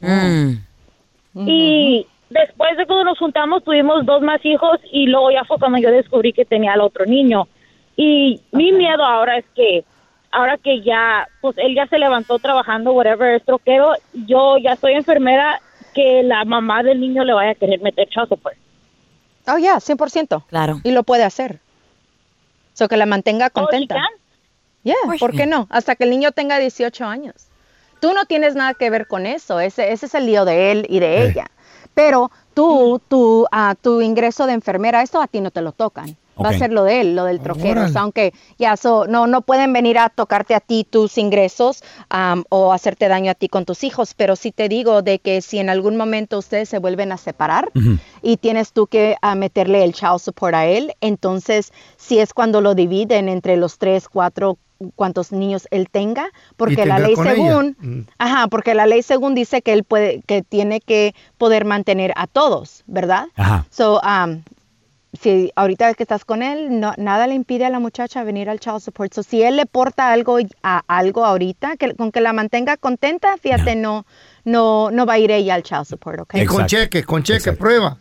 Mm. 0.00 0.52
Y 1.48 2.06
después 2.30 2.76
de 2.76 2.86
cuando 2.86 3.04
nos 3.04 3.18
juntamos, 3.18 3.62
tuvimos 3.64 4.04
dos 4.06 4.22
más 4.22 4.44
hijos 4.44 4.78
y 4.90 5.06
luego 5.06 5.30
ya 5.30 5.44
fue 5.44 5.58
cuando 5.58 5.78
yo 5.78 5.90
descubrí 5.90 6.32
que 6.32 6.44
tenía 6.44 6.72
al 6.72 6.80
otro 6.80 7.06
niño. 7.06 7.46
Y 7.96 8.40
mi 8.52 8.72
miedo 8.72 9.04
ahora 9.04 9.38
es 9.38 9.44
que, 9.54 9.84
ahora 10.32 10.56
que 10.58 10.80
ya, 10.82 11.28
pues 11.40 11.56
él 11.58 11.74
ya 11.74 11.86
se 11.86 11.98
levantó 11.98 12.38
trabajando, 12.38 12.92
whatever, 12.92 13.34
es 13.36 13.44
troquero, 13.44 13.92
yo 14.12 14.58
ya 14.58 14.76
soy 14.76 14.94
enfermera, 14.94 15.60
que 15.94 16.24
la 16.24 16.44
mamá 16.44 16.82
del 16.82 17.00
niño 17.00 17.22
le 17.22 17.32
vaya 17.34 17.52
a 17.52 17.54
querer 17.54 17.80
meter 17.80 18.08
child 18.08 18.28
support. 18.28 18.56
Oh, 19.46 19.58
ya, 19.58 19.76
100%. 19.76 20.44
Claro. 20.48 20.80
Y 20.82 20.90
lo 20.90 21.04
puede 21.04 21.22
hacer. 21.22 21.60
So 22.72 22.88
que 22.88 22.96
la 22.96 23.06
mantenga 23.06 23.46
Oh, 23.46 23.50
contenta. 23.60 23.94
¿sí 23.94 24.00
can? 24.00 24.20
Yeah, 24.82 24.96
Pues 25.04 25.20
¿por 25.20 25.32
qué 25.36 25.46
no? 25.46 25.68
Hasta 25.70 25.94
que 25.94 26.04
el 26.04 26.10
niño 26.10 26.32
tenga 26.32 26.58
18 26.58 27.04
años. 27.04 27.34
Tú 28.00 28.12
no 28.12 28.24
tienes 28.24 28.54
nada 28.56 28.74
que 28.74 28.90
ver 28.90 29.06
con 29.06 29.24
eso. 29.26 29.60
Ese, 29.60 29.92
ese 29.92 30.06
es 30.06 30.14
el 30.14 30.26
lío 30.26 30.44
de 30.44 30.72
él 30.72 30.86
y 30.88 30.98
de 30.98 31.18
Eh. 31.22 31.28
ella. 31.28 31.46
Pero 31.94 32.30
tú, 32.54 33.00
tu, 33.08 33.46
ah, 33.52 33.74
tu 33.80 34.00
ingreso 34.00 34.46
de 34.46 34.52
enfermera, 34.52 35.02
esto 35.02 35.20
a 35.20 35.26
ti 35.26 35.40
no 35.40 35.50
te 35.50 35.62
lo 35.62 35.72
tocan. 35.72 36.16
Va 36.42 36.48
a 36.48 36.58
ser 36.58 36.72
lo 36.72 36.82
de 36.82 37.00
él, 37.00 37.14
lo 37.14 37.24
del 37.24 37.40
troquero. 37.40 37.68
O 37.68 37.82
Órale. 37.82 37.92
sea, 37.92 38.02
aunque 38.02 38.34
ya 38.58 38.76
so, 38.76 39.06
no, 39.06 39.28
no 39.28 39.42
pueden 39.42 39.72
venir 39.72 39.98
a 39.98 40.08
tocarte 40.08 40.56
a 40.56 40.60
ti 40.60 40.84
tus 40.88 41.16
ingresos 41.16 41.84
o 42.48 42.72
hacerte 42.72 43.06
daño 43.06 43.30
a 43.30 43.34
ti 43.34 43.48
con 43.48 43.64
tus 43.64 43.84
hijos, 43.84 44.14
pero 44.14 44.34
sí 44.34 44.50
te 44.50 44.68
digo 44.68 45.02
de 45.02 45.20
que 45.20 45.40
si 45.42 45.58
en 45.58 45.70
algún 45.70 45.96
momento 45.96 46.38
ustedes 46.38 46.68
se 46.68 46.80
vuelven 46.80 47.12
a 47.12 47.18
separar 47.18 47.70
y 48.20 48.36
tienes 48.38 48.72
tú 48.72 48.88
que 48.88 49.16
ah, 49.22 49.36
meterle 49.36 49.84
el 49.84 49.92
child 49.92 50.18
support 50.18 50.54
a 50.54 50.66
él, 50.66 50.94
entonces 51.00 51.72
sí 51.96 52.18
es 52.18 52.34
cuando 52.34 52.60
lo 52.60 52.74
dividen 52.74 53.28
entre 53.28 53.56
los 53.56 53.78
tres, 53.78 54.08
cuatro, 54.08 54.58
cuantos 54.96 55.32
niños 55.32 55.68
él 55.70 55.88
tenga, 55.90 56.26
porque 56.56 56.86
la 56.86 56.98
ley 56.98 57.14
según, 57.16 57.76
Mm. 57.78 58.00
ajá, 58.18 58.46
porque 58.48 58.74
la 58.74 58.86
ley 58.86 59.02
según 59.02 59.34
dice 59.34 59.62
que 59.62 59.72
él 59.72 59.84
puede, 59.84 60.22
que 60.26 60.42
tiene 60.42 60.80
que 60.80 61.14
poder 61.38 61.64
mantener 61.64 62.12
a 62.16 62.26
todos, 62.26 62.82
¿verdad? 62.86 63.26
Ajá. 63.36 63.66
So, 63.70 64.00
um, 64.00 64.42
si 65.20 65.52
ahorita 65.54 65.94
que 65.94 66.02
estás 66.02 66.24
con 66.24 66.42
él, 66.42 66.80
no, 66.80 66.92
nada 66.96 67.26
le 67.28 67.34
impide 67.34 67.64
a 67.64 67.70
la 67.70 67.78
muchacha 67.78 68.24
venir 68.24 68.50
al 68.50 68.58
child 68.58 68.80
support. 68.80 69.12
So, 69.14 69.22
si 69.22 69.42
él 69.42 69.56
le 69.56 69.64
porta 69.66 70.10
algo 70.10 70.38
a 70.64 70.82
algo 70.88 71.24
ahorita, 71.24 71.76
que, 71.76 71.94
con 71.94 72.10
que 72.10 72.20
la 72.20 72.32
mantenga 72.32 72.76
contenta, 72.76 73.36
fíjate, 73.40 73.76
no, 73.76 74.06
no, 74.44 74.90
no 74.90 75.06
va 75.06 75.12
a 75.14 75.18
ir 75.18 75.30
ella 75.30 75.54
al 75.54 75.62
child 75.62 75.84
support, 75.84 76.20
¿ok? 76.20 76.34
Y 76.34 76.46
con 76.46 76.62
Exacto. 76.62 76.66
cheque, 76.66 77.04
con 77.04 77.22
cheque, 77.22 77.36
Exacto. 77.38 77.60
prueba. 77.60 77.98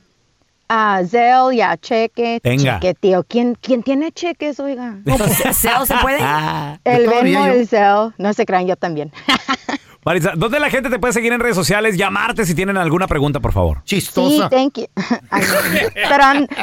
Ah, 0.76 1.02
Zelle, 1.06 1.56
ya, 1.56 1.78
cheque, 1.78 2.40
Tenga. 2.42 2.80
cheque, 2.80 2.96
tío. 2.96 3.24
¿Quién, 3.24 3.56
¿Quién 3.62 3.84
tiene 3.84 4.12
cheques, 4.12 4.60
oiga? 4.60 4.96
¿Se, 5.06 5.54
se- 5.54 5.70
se 5.86 5.96
puede? 6.02 6.18
El 6.84 7.06
todavía 7.06 7.42
Venmo, 7.42 7.46
el 7.46 7.68
Zelle. 7.68 8.10
No 8.18 8.34
se 8.34 8.44
crean, 8.48 8.66
yo 8.66 8.76
también. 8.76 9.12
Maritza, 10.06 10.32
¿dónde 10.36 10.60
la 10.60 10.72
gente 10.72 10.90
te 10.90 10.98
puede 10.98 11.14
seguir 11.14 11.32
en 11.32 11.40
redes 11.40 11.56
sociales? 11.56 11.96
Llamarte 11.96 12.46
si 12.46 12.56
tienen 12.56 12.76
alguna 12.78 13.08
pregunta, 13.08 13.40
por 13.40 13.54
favor. 13.54 13.82
Sí, 13.86 13.98
Chistosa. 13.98 14.50
thank 14.50 14.80
you. 14.80 14.86
Ay, 15.30 15.44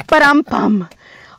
param, 0.09 0.43
pam. 0.43 0.89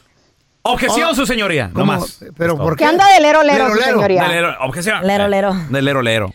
Objeción, 0.62 1.10
Oh, 1.12 1.14
su 1.14 1.24
señoría. 1.24 1.70
¿Cómo? 1.72 1.92
No 1.94 2.00
más. 2.00 2.18
¿Pero 2.36 2.58
por 2.58 2.76
¿Qué 2.76 2.84
qué? 2.84 2.90
anda 2.90 3.06
de 3.14 3.20
lero, 3.20 3.42
lero, 3.42 3.64
Lero, 3.64 3.70
su 3.70 3.76
lero. 3.80 3.92
señoría? 3.94 4.22
De 4.24 4.28
lero, 4.28 4.54
objeción. 4.60 5.06
Lero, 5.06 5.26
lero. 5.28 5.54
De 5.70 5.80
lero, 5.80 6.02
lero. 6.02 6.34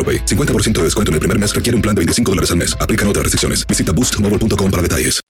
AroPay. 0.01 0.25
50% 0.25 0.71
de 0.79 0.83
descuento 0.85 1.11
en 1.11 1.15
el 1.15 1.19
primer 1.19 1.37
mes 1.37 1.53
requiere 1.53 1.75
un 1.75 1.83
plan 1.83 1.93
de 1.93 1.99
25 1.99 2.31
dólares 2.31 2.49
al 2.49 2.57
mes. 2.57 2.75
Aplican 2.81 3.07
otras 3.07 3.23
restricciones. 3.23 3.65
Visita 3.67 3.91
boostmobile.com 3.91 4.71
para 4.71 4.81
detalles. 4.81 5.21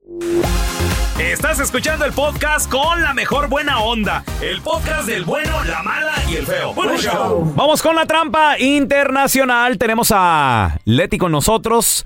Estás 1.19 1.59
escuchando 1.59 2.05
el 2.05 2.13
podcast 2.13 2.69
con 2.69 3.01
la 3.01 3.13
mejor 3.13 3.47
buena 3.47 3.79
onda. 3.79 4.23
El 4.41 4.61
podcast 4.61 5.07
del 5.07 5.23
bueno, 5.23 5.63
la 5.65 5.83
mala 5.83 6.13
y 6.29 6.35
el 6.35 6.45
feo. 6.45 6.73
Bueno, 6.73 6.97
show. 6.97 7.53
Vamos 7.55 7.81
con 7.81 7.95
la 7.95 8.05
trampa 8.05 8.59
internacional. 8.59 9.77
Tenemos 9.77 10.11
a 10.13 10.79
Leti 10.85 11.17
con 11.17 11.31
nosotros. 11.31 12.05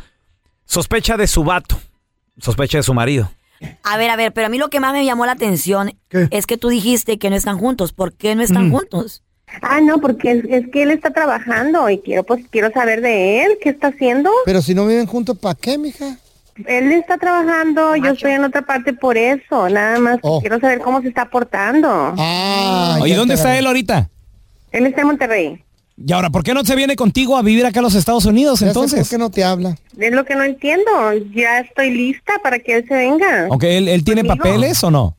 Sospecha 0.65 1.17
de 1.17 1.27
su 1.27 1.43
vato. 1.43 1.79
Sospecha 2.37 2.77
de 2.77 2.83
su 2.83 2.93
marido. 2.93 3.31
A 3.83 3.97
ver, 3.97 4.09
a 4.09 4.15
ver, 4.15 4.33
pero 4.33 4.47
a 4.47 4.49
mí 4.49 4.57
lo 4.57 4.69
que 4.69 4.79
más 4.79 4.93
me 4.93 5.05
llamó 5.05 5.25
la 5.25 5.31
atención 5.31 5.97
¿Qué? 6.09 6.27
es 6.31 6.45
que 6.45 6.57
tú 6.57 6.69
dijiste 6.69 7.17
que 7.17 7.29
no 7.29 7.35
están 7.35 7.57
juntos. 7.57 7.93
¿Por 7.93 8.13
qué 8.13 8.35
no 8.35 8.43
están 8.43 8.69
juntos? 8.69 9.23
Ah, 9.61 9.79
no, 9.81 9.99
porque 9.99 10.31
es, 10.31 10.45
es 10.49 10.67
que 10.71 10.83
él 10.83 10.91
está 10.91 11.11
trabajando 11.11 11.89
y 11.89 11.99
quiero, 11.99 12.23
pues, 12.23 12.43
quiero 12.49 12.71
saber 12.71 13.01
de 13.01 13.43
él, 13.43 13.51
qué 13.61 13.69
está 13.69 13.87
haciendo. 13.87 14.29
Pero 14.45 14.61
si 14.61 14.73
no 14.75 14.85
viven 14.87 15.05
juntos, 15.07 15.37
¿para 15.37 15.55
qué, 15.55 15.77
mija? 15.77 16.17
Él 16.65 16.91
está 16.93 17.17
trabajando, 17.17 17.95
yo 17.97 18.11
estoy 18.13 18.31
en 18.31 18.45
otra 18.45 18.61
parte 18.61 18.93
por 18.93 19.17
eso, 19.17 19.67
nada 19.69 19.99
más 19.99 20.19
Oh. 20.21 20.39
quiero 20.39 20.59
saber 20.59 20.79
cómo 20.79 21.01
se 21.01 21.09
está 21.09 21.29
portando. 21.29 22.13
Ah, 22.17 22.97
Oye, 23.01 23.15
¿dónde 23.15 23.33
está 23.33 23.57
él 23.57 23.67
ahorita? 23.67 24.09
Él 24.71 24.85
está 24.85 25.01
en 25.01 25.07
Monterrey. 25.07 25.61
Y 25.97 26.11
ahora, 26.11 26.29
¿por 26.29 26.43
qué 26.43 26.53
no 26.53 26.63
se 26.65 26.75
viene 26.75 26.95
contigo 26.97 27.37
a 27.37 27.41
vivir 27.41 27.65
acá 27.65 27.79
a 27.79 27.83
los 27.83 27.95
Estados 27.95 28.25
Unidos 28.25 28.61
entonces? 28.61 28.99
por 29.01 29.09
qué 29.09 29.17
no 29.17 29.29
te 29.31 29.43
habla? 29.43 29.75
Es 29.97 30.11
lo 30.13 30.25
que 30.25 30.35
no 30.35 30.43
entiendo, 30.43 30.91
ya 31.33 31.59
estoy 31.59 31.91
lista 31.91 32.33
para 32.43 32.59
que 32.59 32.77
él 32.77 32.85
se 32.87 32.93
venga. 32.93 33.47
Ok, 33.49 33.63
¿él, 33.63 33.87
él 33.87 34.03
tiene 34.03 34.21
Conmigo. 34.23 34.37
papeles 34.43 34.83
o 34.83 34.91
no? 34.91 35.15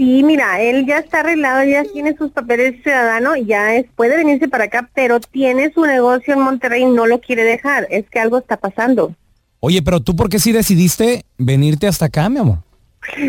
Sí, 0.00 0.22
mira, 0.22 0.62
él 0.62 0.86
ya 0.86 0.96
está 0.96 1.20
arreglado, 1.20 1.62
ya 1.62 1.84
tiene 1.84 2.16
sus 2.16 2.30
papeles 2.30 2.82
ciudadano, 2.82 3.36
ya 3.36 3.74
es, 3.74 3.84
puede 3.96 4.16
venirse 4.16 4.48
para 4.48 4.64
acá, 4.64 4.88
pero 4.94 5.20
tiene 5.20 5.70
su 5.74 5.84
negocio 5.84 6.32
en 6.32 6.40
Monterrey 6.40 6.84
y 6.84 6.86
no 6.86 7.06
lo 7.06 7.20
quiere 7.20 7.44
dejar. 7.44 7.86
Es 7.90 8.08
que 8.08 8.18
algo 8.18 8.38
está 8.38 8.56
pasando. 8.56 9.14
Oye, 9.58 9.82
pero 9.82 10.00
tú 10.00 10.16
por 10.16 10.30
qué 10.30 10.38
sí 10.38 10.52
decidiste 10.52 11.26
venirte 11.36 11.86
hasta 11.86 12.06
acá, 12.06 12.30
mi 12.30 12.38
amor? 12.38 12.60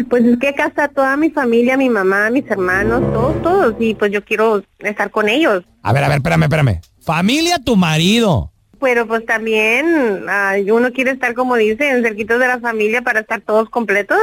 Pues 0.10 0.24
es 0.24 0.40
que 0.40 0.48
acá 0.48 0.68
está 0.68 0.88
toda 0.88 1.18
mi 1.18 1.30
familia, 1.30 1.76
mi 1.76 1.90
mamá, 1.90 2.30
mis 2.30 2.50
hermanos, 2.50 3.02
todos, 3.12 3.42
todos, 3.42 3.76
y 3.78 3.94
pues 3.94 4.10
yo 4.14 4.24
quiero 4.24 4.64
estar 4.80 5.12
con 5.12 5.28
ellos. 5.28 5.66
A 5.84 5.92
ver, 5.92 6.06
a 6.06 6.08
ver, 6.08 6.20
espérame, 6.20 6.44
espérame. 6.44 6.80
Familia, 7.02 7.60
tu 7.60 7.76
marido. 7.76 8.50
Pero 8.80 9.06
pues 9.08 9.26
también 9.26 10.24
ah, 10.30 10.54
uno 10.72 10.94
quiere 10.94 11.12
estar, 11.12 11.34
como 11.34 11.58
dicen, 11.58 12.02
cerquitos 12.02 12.40
de 12.40 12.48
la 12.48 12.62
familia 12.62 13.02
para 13.02 13.20
estar 13.20 13.42
todos 13.42 13.70
completos. 13.70 14.20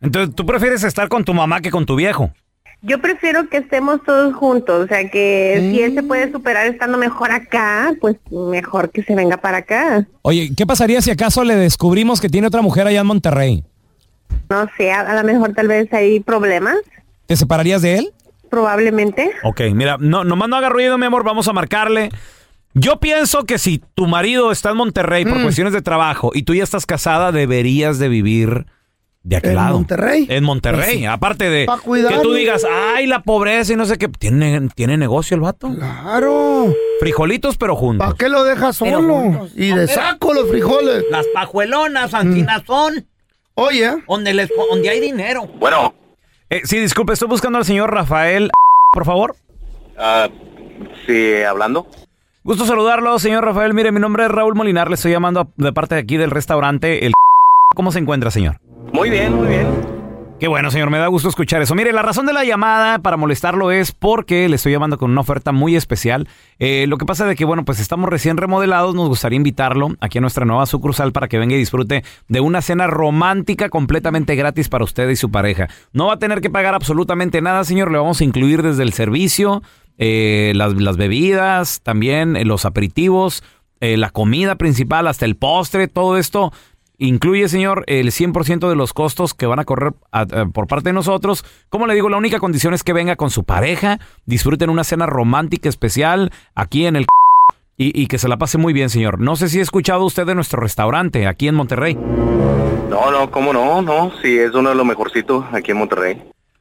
Entonces, 0.00 0.34
¿tú 0.34 0.46
prefieres 0.46 0.84
estar 0.84 1.08
con 1.08 1.24
tu 1.24 1.34
mamá 1.34 1.60
que 1.60 1.70
con 1.70 1.86
tu 1.86 1.96
viejo? 1.96 2.32
Yo 2.80 3.00
prefiero 3.00 3.48
que 3.48 3.56
estemos 3.56 4.00
todos 4.04 4.34
juntos, 4.36 4.84
o 4.84 4.86
sea 4.86 5.10
que 5.10 5.68
si 5.72 5.82
él 5.82 5.94
se 5.94 6.02
puede 6.04 6.30
superar 6.30 6.66
estando 6.68 6.96
mejor 6.96 7.32
acá, 7.32 7.92
pues 8.00 8.16
mejor 8.30 8.90
que 8.90 9.02
se 9.02 9.16
venga 9.16 9.36
para 9.38 9.58
acá. 9.58 10.06
Oye, 10.22 10.52
¿qué 10.56 10.64
pasaría 10.64 11.00
si 11.02 11.10
acaso 11.10 11.42
le 11.42 11.56
descubrimos 11.56 12.20
que 12.20 12.28
tiene 12.28 12.46
otra 12.46 12.62
mujer 12.62 12.86
allá 12.86 13.00
en 13.00 13.06
Monterrey? 13.08 13.64
No 14.48 14.68
sé, 14.76 14.92
a, 14.92 15.00
a 15.00 15.20
lo 15.20 15.24
mejor 15.26 15.54
tal 15.54 15.66
vez 15.66 15.92
hay 15.92 16.20
problemas, 16.20 16.76
¿Te 17.26 17.36
separarías 17.36 17.82
de 17.82 17.98
él? 17.98 18.12
probablemente. 18.48 19.32
Ok, 19.42 19.60
mira, 19.74 19.96
no, 20.00 20.24
nomás 20.24 20.48
no 20.48 20.56
haga 20.56 20.68
ruido, 20.70 20.96
mi 20.98 21.04
amor, 21.06 21.22
vamos 21.24 21.48
a 21.48 21.52
marcarle. 21.52 22.10
Yo 22.74 22.98
pienso 23.00 23.44
que 23.44 23.58
si 23.58 23.82
tu 23.94 24.06
marido 24.06 24.52
está 24.52 24.70
en 24.70 24.76
Monterrey 24.76 25.24
por 25.24 25.42
cuestiones 25.42 25.72
de 25.74 25.82
trabajo 25.82 26.30
y 26.32 26.44
tú 26.44 26.54
ya 26.54 26.62
estás 26.64 26.86
casada, 26.86 27.32
deberías 27.32 27.98
de 27.98 28.08
vivir 28.08 28.66
de 29.28 29.36
aquel 29.36 29.50
¿En 29.50 29.56
lado. 29.56 29.74
Monterrey? 29.74 30.26
En 30.30 30.42
Monterrey. 30.44 30.80
Pues 30.84 30.98
sí. 30.98 31.04
Aparte 31.06 31.50
de 31.50 31.66
que 31.66 32.18
tú 32.22 32.32
digas, 32.32 32.64
ay, 32.96 33.06
la 33.06 33.22
pobreza 33.22 33.74
y 33.74 33.76
no 33.76 33.84
sé 33.84 33.98
qué. 33.98 34.08
¿Tiene, 34.08 34.68
tiene 34.74 34.96
negocio 34.96 35.34
el 35.34 35.42
vato? 35.42 35.70
Claro. 35.74 36.72
Frijolitos, 37.00 37.58
pero 37.58 37.76
juntos. 37.76 38.06
¿Para 38.06 38.16
qué 38.16 38.28
lo 38.30 38.42
dejas 38.44 38.76
solo? 38.76 39.48
Y 39.54 39.70
de 39.70 39.86
saco 39.86 40.32
los 40.32 40.48
frijoles. 40.48 41.04
Las 41.10 41.26
pajuelonas, 41.34 42.14
antinas 42.14 42.62
son 42.66 43.06
Oye, 43.54 43.90
donde, 44.08 44.32
les, 44.34 44.50
donde 44.70 44.88
hay 44.88 45.00
dinero. 45.00 45.46
Bueno, 45.58 45.92
Eh, 46.48 46.62
sí, 46.64 46.78
disculpe, 46.78 47.12
estoy 47.12 47.28
buscando 47.28 47.58
al 47.58 47.64
señor 47.66 47.92
Rafael, 47.92 48.50
por 48.94 49.04
favor. 49.04 49.36
ah, 49.98 50.28
sí, 51.06 51.42
hablando. 51.42 51.86
Gusto 52.44 52.64
saludarlo, 52.64 53.18
señor 53.18 53.44
Rafael. 53.44 53.74
Mire, 53.74 53.92
mi 53.92 54.00
nombre 54.00 54.24
es 54.24 54.30
Raúl 54.30 54.54
Molinar, 54.54 54.88
le 54.88 54.94
estoy 54.94 55.10
llamando 55.12 55.50
de 55.56 55.72
parte 55.74 55.96
de 55.96 56.00
aquí 56.00 56.16
del 56.16 56.30
restaurante 56.30 57.04
El 57.04 57.12
¿Cómo 57.74 57.92
se 57.92 57.98
encuentra, 57.98 58.30
señor? 58.30 58.60
Muy 58.92 59.10
bien, 59.10 59.34
muy 59.34 59.46
bien. 59.46 59.66
Qué 60.40 60.48
bueno, 60.48 60.70
señor, 60.70 60.88
me 60.90 60.98
da 60.98 61.08
gusto 61.08 61.28
escuchar 61.28 61.60
eso. 61.62 61.74
Mire, 61.74 61.92
la 61.92 62.02
razón 62.02 62.24
de 62.24 62.32
la 62.32 62.44
llamada 62.44 63.00
para 63.00 63.16
molestarlo 63.16 63.70
es 63.72 63.92
porque 63.92 64.48
le 64.48 64.56
estoy 64.56 64.72
llamando 64.72 64.96
con 64.96 65.10
una 65.10 65.20
oferta 65.20 65.52
muy 65.52 65.76
especial. 65.76 66.28
Eh, 66.58 66.86
lo 66.88 66.96
que 66.96 67.04
pasa 67.04 67.26
de 67.26 67.36
que, 67.36 67.44
bueno, 67.44 67.64
pues 67.64 67.78
estamos 67.78 68.08
recién 68.08 68.36
remodelados, 68.36 68.94
nos 68.94 69.08
gustaría 69.08 69.36
invitarlo 69.36 69.96
aquí 70.00 70.18
a 70.18 70.20
nuestra 70.20 70.46
nueva 70.46 70.64
sucursal 70.66 71.12
para 71.12 71.28
que 71.28 71.38
venga 71.38 71.56
y 71.56 71.58
disfrute 71.58 72.04
de 72.28 72.40
una 72.40 72.62
cena 72.62 72.86
romántica 72.86 73.68
completamente 73.68 74.34
gratis 74.34 74.68
para 74.68 74.84
usted 74.84 75.08
y 75.10 75.16
su 75.16 75.30
pareja. 75.30 75.68
No 75.92 76.06
va 76.06 76.14
a 76.14 76.18
tener 76.18 76.40
que 76.40 76.50
pagar 76.50 76.74
absolutamente 76.74 77.42
nada, 77.42 77.64
señor, 77.64 77.90
le 77.90 77.98
vamos 77.98 78.20
a 78.20 78.24
incluir 78.24 78.62
desde 78.62 78.84
el 78.84 78.92
servicio, 78.92 79.62
eh, 79.98 80.52
las, 80.54 80.72
las 80.74 80.96
bebidas, 80.96 81.80
también 81.82 82.36
eh, 82.36 82.44
los 82.44 82.64
aperitivos, 82.64 83.42
la 83.80 84.10
comida 84.10 84.56
principal, 84.56 85.06
hasta 85.06 85.24
el 85.24 85.36
postre, 85.36 85.86
todo 85.86 86.16
esto 86.16 86.52
Incluye, 87.00 87.48
señor, 87.48 87.84
el 87.86 88.08
100% 88.10 88.68
de 88.68 88.74
los 88.74 88.92
costos 88.92 89.32
que 89.32 89.46
van 89.46 89.60
a 89.60 89.64
correr 89.64 89.92
a- 90.10 90.26
por 90.52 90.66
parte 90.66 90.88
de 90.88 90.92
nosotros. 90.92 91.44
Como 91.70 91.86
le 91.86 91.94
digo, 91.94 92.08
la 92.08 92.16
única 92.16 92.40
condición 92.40 92.74
es 92.74 92.82
que 92.82 92.92
venga 92.92 93.14
con 93.14 93.30
su 93.30 93.44
pareja, 93.44 94.00
disfruten 94.26 94.68
una 94.68 94.82
cena 94.84 95.06
romántica 95.06 95.68
especial 95.68 96.32
aquí 96.56 96.86
en 96.86 96.96
el... 96.96 97.06
Y, 97.76 98.02
y 98.02 98.08
que 98.08 98.18
se 98.18 98.26
la 98.28 98.36
pase 98.38 98.58
muy 98.58 98.72
bien, 98.72 98.90
señor. 98.90 99.20
No 99.20 99.36
sé 99.36 99.48
si 99.48 99.60
ha 99.60 99.62
escuchado 99.62 100.04
usted 100.04 100.26
de 100.26 100.34
nuestro 100.34 100.60
restaurante 100.60 101.28
aquí 101.28 101.46
en 101.46 101.54
Monterrey. 101.54 101.94
No, 101.94 103.10
no, 103.12 103.30
cómo 103.30 103.52
no, 103.52 103.80
no. 103.82 104.10
Sí, 104.20 104.36
es 104.36 104.52
uno 104.54 104.70
de 104.70 104.74
los 104.74 104.84
mejorcitos 104.84 105.44
aquí 105.52 105.70
en 105.70 105.76
Monterrey. 105.76 106.20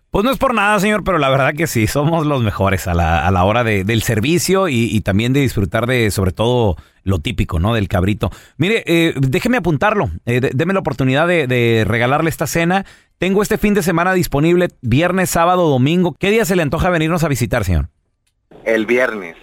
Pues 0.10 0.24
no 0.24 0.32
es 0.32 0.38
por 0.38 0.54
nada, 0.54 0.80
señor, 0.80 1.04
pero 1.04 1.17
la 1.17 1.30
verdad 1.30 1.54
que 1.54 1.67
sí, 1.67 1.86
somos 1.86 2.26
los 2.26 2.41
mejores 2.41 2.88
a 2.88 2.93
la, 2.93 3.28
a 3.28 3.32
la 3.32 3.43
hora 3.43 3.63
de- 3.63 3.84
del 3.84 4.02
servicio 4.04 4.67
y, 4.70 4.86
y 4.86 5.02
también 5.02 5.34
de 5.34 5.41
disfrutar 5.41 5.86
de, 5.86 6.10
sobre 6.12 6.32
todo, 6.32 6.78
lo 7.04 7.20
típico, 7.20 7.60
¿no? 7.60 7.74
Del 7.74 7.88
cabrito. 7.89 8.32
Mire, 8.58 8.84
eh, 8.88 9.13
déjeme 9.17 9.58
apuntarlo, 9.58 10.10
eh, 10.26 10.39
de- 10.39 10.52
deme 10.56 10.74
la 10.74 10.80
oportunidad 10.80 11.28
de, 11.28 11.46
de 11.48 11.84
regalarle 11.86 12.30
esta 12.30 12.48
cena. 12.48 12.86
Tengo 13.17 13.41
este 13.41 13.58
fin 13.58 13.74
de 13.74 13.84
semana 13.84 14.13
disponible, 14.13 14.70
viernes, 14.82 15.30
sábado, 15.30 15.67
domingo. 15.70 16.15
¿Qué 16.17 16.32
día 16.32 16.46
se 16.46 16.56
le 16.56 16.62
antoja 16.63 16.89
venirnos 16.89 17.24
a 17.24 17.28
visitar, 17.28 17.63
señor? 17.65 17.89
El 18.63 18.86
viernes. 18.86 19.36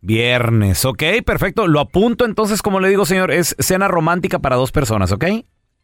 Viernes, 0.00 0.84
ok, 0.84 1.02
perfecto. 1.24 1.66
Lo 1.68 1.80
apunto 1.80 2.24
entonces, 2.24 2.62
como 2.62 2.80
le 2.80 2.88
digo, 2.88 3.04
señor, 3.04 3.30
es 3.30 3.54
cena 3.58 3.88
romántica 3.88 4.38
para 4.40 4.56
dos 4.56 4.72
personas, 4.72 5.12
¿ok? 5.12 5.24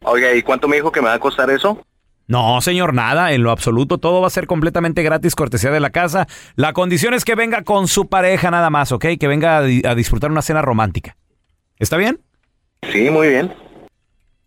Oiga, 0.03 0.33
¿y 0.33 0.41
cuánto 0.41 0.67
me 0.67 0.77
dijo 0.77 0.91
que 0.91 1.01
me 1.01 1.07
va 1.07 1.13
a 1.15 1.19
costar 1.19 1.49
eso? 1.49 1.85
No, 2.29 2.61
señor, 2.61 2.93
nada, 2.93 3.33
en 3.33 3.41
lo 3.41 3.49
absoluto. 3.49 3.97
Todo 3.97 4.21
va 4.21 4.27
a 4.27 4.29
ser 4.29 4.45
completamente 4.45 5.01
gratis, 5.01 5.33
cortesía 5.35 5.71
de 5.71 5.79
la 5.79 5.89
casa. 5.89 6.27
La 6.55 6.73
condición 6.73 7.15
es 7.15 7.25
que 7.25 7.33
venga 7.33 7.63
con 7.63 7.87
su 7.87 8.07
pareja 8.07 8.51
nada 8.51 8.69
más, 8.69 8.91
¿ok? 8.91 9.03
Que 9.19 9.27
venga 9.27 9.57
a, 9.57 9.61
di- 9.63 9.81
a 9.83 9.95
disfrutar 9.95 10.29
una 10.31 10.43
cena 10.43 10.61
romántica. 10.61 11.17
¿Está 11.79 11.97
bien? 11.97 12.19
Sí, 12.91 13.09
muy 13.09 13.29
bien. 13.29 13.51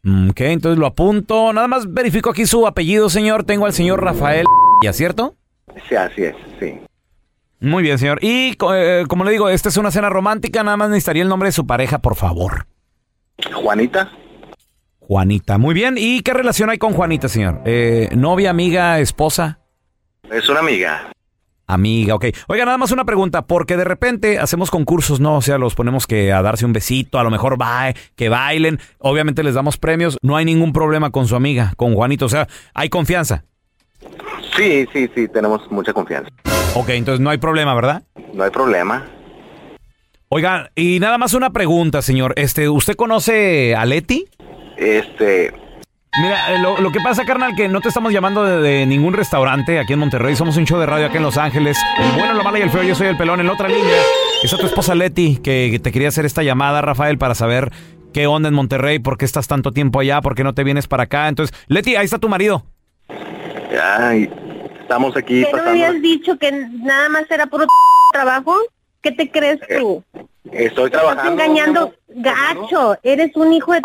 Mm, 0.05 0.31
Ok, 0.31 0.41
entonces 0.43 0.79
lo 0.79 0.87
apunto. 0.87 1.53
Nada 1.53 1.67
más 1.67 1.93
verifico 1.93 2.31
aquí 2.31 2.47
su 2.47 2.69
apellido, 2.69 3.11
señor. 3.11 3.43
Tengo 3.43 3.67
al 3.67 3.73
señor 3.73 4.01
Rafael. 4.03 4.47
¿Ya 4.85 4.93
cierto? 4.93 5.35
Sí, 5.89 5.97
así 5.97 6.23
es, 6.23 6.37
sí. 6.61 6.79
Muy 7.59 7.83
bien, 7.83 7.99
señor. 7.99 8.21
Y 8.23 8.55
co- 8.55 8.75
eh, 8.77 9.07
como 9.09 9.25
le 9.25 9.33
digo, 9.33 9.49
esta 9.49 9.69
es 9.71 9.77
una 9.77 9.91
cena 9.91 10.09
romántica. 10.09 10.63
Nada 10.63 10.77
más 10.77 10.89
necesitaría 10.89 11.25
el 11.25 11.29
nombre 11.29 11.49
de 11.49 11.53
su 11.53 11.67
pareja, 11.67 11.99
por 11.99 12.15
favor. 12.15 12.67
Juanita. 13.53 14.09
Juanita. 15.13 15.59
Muy 15.59 15.75
bien. 15.75 15.97
¿Y 15.99 16.23
qué 16.23 16.33
relación 16.33 16.71
hay 16.71 16.79
con 16.79 16.95
Juanita, 16.95 17.29
señor? 17.29 17.61
Eh, 17.67 18.09
¿Novia, 18.17 18.49
amiga, 18.49 18.99
esposa? 18.99 19.59
Es 20.31 20.49
una 20.49 20.61
amiga. 20.61 21.13
Amiga, 21.67 22.15
ok. 22.15 22.25
Oiga, 22.49 22.65
nada 22.65 22.79
más 22.79 22.93
una 22.93 23.05
pregunta, 23.05 23.43
porque 23.43 23.77
de 23.77 23.85
repente 23.85 24.39
hacemos 24.39 24.71
concursos, 24.71 25.21
¿no? 25.21 25.37
O 25.37 25.43
sea, 25.43 25.59
los 25.59 25.75
ponemos 25.75 26.07
que 26.07 26.33
a 26.33 26.41
darse 26.41 26.65
un 26.65 26.73
besito, 26.73 27.19
a 27.19 27.25
lo 27.25 27.31
mejor 27.31 27.61
va, 27.61 27.93
que 28.17 28.31
bailen, 28.31 28.79
obviamente 29.01 29.43
les 29.43 29.53
damos 29.53 29.77
premios, 29.77 30.17
no 30.23 30.35
hay 30.35 30.47
ningún 30.47 30.73
problema 30.73 31.11
con 31.11 31.29
su 31.29 31.37
amiga, 31.37 31.75
con 31.77 31.95
Juanito, 31.95 32.25
o 32.25 32.31
sea, 32.31 32.49
hay 32.73 32.89
confianza. 32.89 33.45
Sí, 34.57 34.87
sí, 34.95 35.11
sí, 35.15 35.29
tenemos 35.29 35.71
mucha 35.71 35.93
confianza. 35.93 36.31
Ok, 36.75 36.89
entonces 36.89 37.21
no 37.21 37.29
hay 37.29 37.39
problema, 37.39 37.75
¿verdad? 37.75 38.03
No 38.33 38.45
hay 38.45 38.51
problema. 38.51 39.07
Oiga, 40.31 40.71
y 40.75 41.01
nada 41.01 41.19
más 41.19 41.35
una 41.35 41.51
pregunta, 41.51 42.01
señor, 42.01 42.33
este, 42.37 42.71
¿usted 42.71 42.97
conoce 42.97 43.77
a 43.77 43.85
Leti? 43.85 44.27
Este, 44.77 45.53
Mira, 46.21 46.53
eh, 46.55 46.59
lo, 46.59 46.79
lo 46.79 46.93
que 46.93 47.01
pasa, 47.01 47.25
carnal, 47.25 47.55
que 47.57 47.69
no 47.69 47.81
te 47.81 47.89
estamos 47.89 48.13
llamando 48.13 48.45
de, 48.45 48.61
de 48.61 48.87
ningún 48.87 49.15
restaurante 49.15 49.79
aquí 49.79 49.95
en 49.95 49.99
Monterrey. 49.99 50.37
Somos 50.37 50.57
un 50.59 50.67
show 50.67 50.79
de 50.79 50.85
radio 50.87 51.07
aquí 51.07 51.17
en 51.17 51.23
Los 51.23 51.39
Ángeles. 51.39 51.79
El 51.99 52.13
bueno, 52.19 52.35
la 52.35 52.43
mala 52.43 52.59
y 52.59 52.63
el 52.63 52.71
feo. 52.71 52.83
Yo 52.83 52.95
soy 52.95 53.07
el 53.07 53.17
pelón. 53.17 53.41
En 53.41 53.47
la 53.47 53.55
otra 53.55 53.69
línea 53.69 53.97
está 54.43 54.59
tu 54.59 54.67
esposa 54.67 54.95
Leti, 54.95 55.39
que, 55.39 55.81
te 55.83 55.91
quería 55.91 56.09
hacer 56.09 56.27
esta 56.27 56.43
llamada, 56.43 56.83
Rafael, 56.83 57.17
para 57.17 57.35
saber 57.35 57.71
qué 58.13 58.27
onda 58.27 58.49
en 58.51 58.55
Monterrey, 58.55 58.99
por 58.99 59.17
qué 59.17 59.25
estás 59.25 59.49
tanto 59.49 59.73
tiempo 59.73 60.01
allá, 60.01 60.21
por 60.21 60.35
qué 60.35 60.45
no 60.45 60.53
te 60.53 60.65
vienes 60.65 60.87
para 60.87 61.05
acá. 61.05 61.29
Entonces, 61.29 61.57
Leti, 61.69 61.97
ahí 61.97 62.05
está 62.05 62.19
tu 62.19 62.29
marido. 62.29 62.63
ay, 63.83 64.31
estamos 64.83 65.17
aquí 65.17 65.37
¿Qué 65.37 65.41
no 65.43 65.47
me 65.47 65.53
pasando. 65.53 65.71
habías 65.71 66.03
dicho 66.03 66.37
que 66.39 66.53
nada 66.53 67.09
más 67.09 67.31
era 67.31 67.47
puro 67.47 67.65
trabajo? 68.13 68.55
¿Qué 69.01 69.13
te 69.13 69.31
crees 69.31 69.61
tú? 69.79 70.05
Estoy 70.51 70.87
Estás 70.87 71.01
trabajando. 71.01 71.33
engañando 71.33 71.95
gacho, 72.09 72.99
eres 73.03 73.35
un 73.37 73.53
hijo 73.55 73.73
de... 73.73 73.81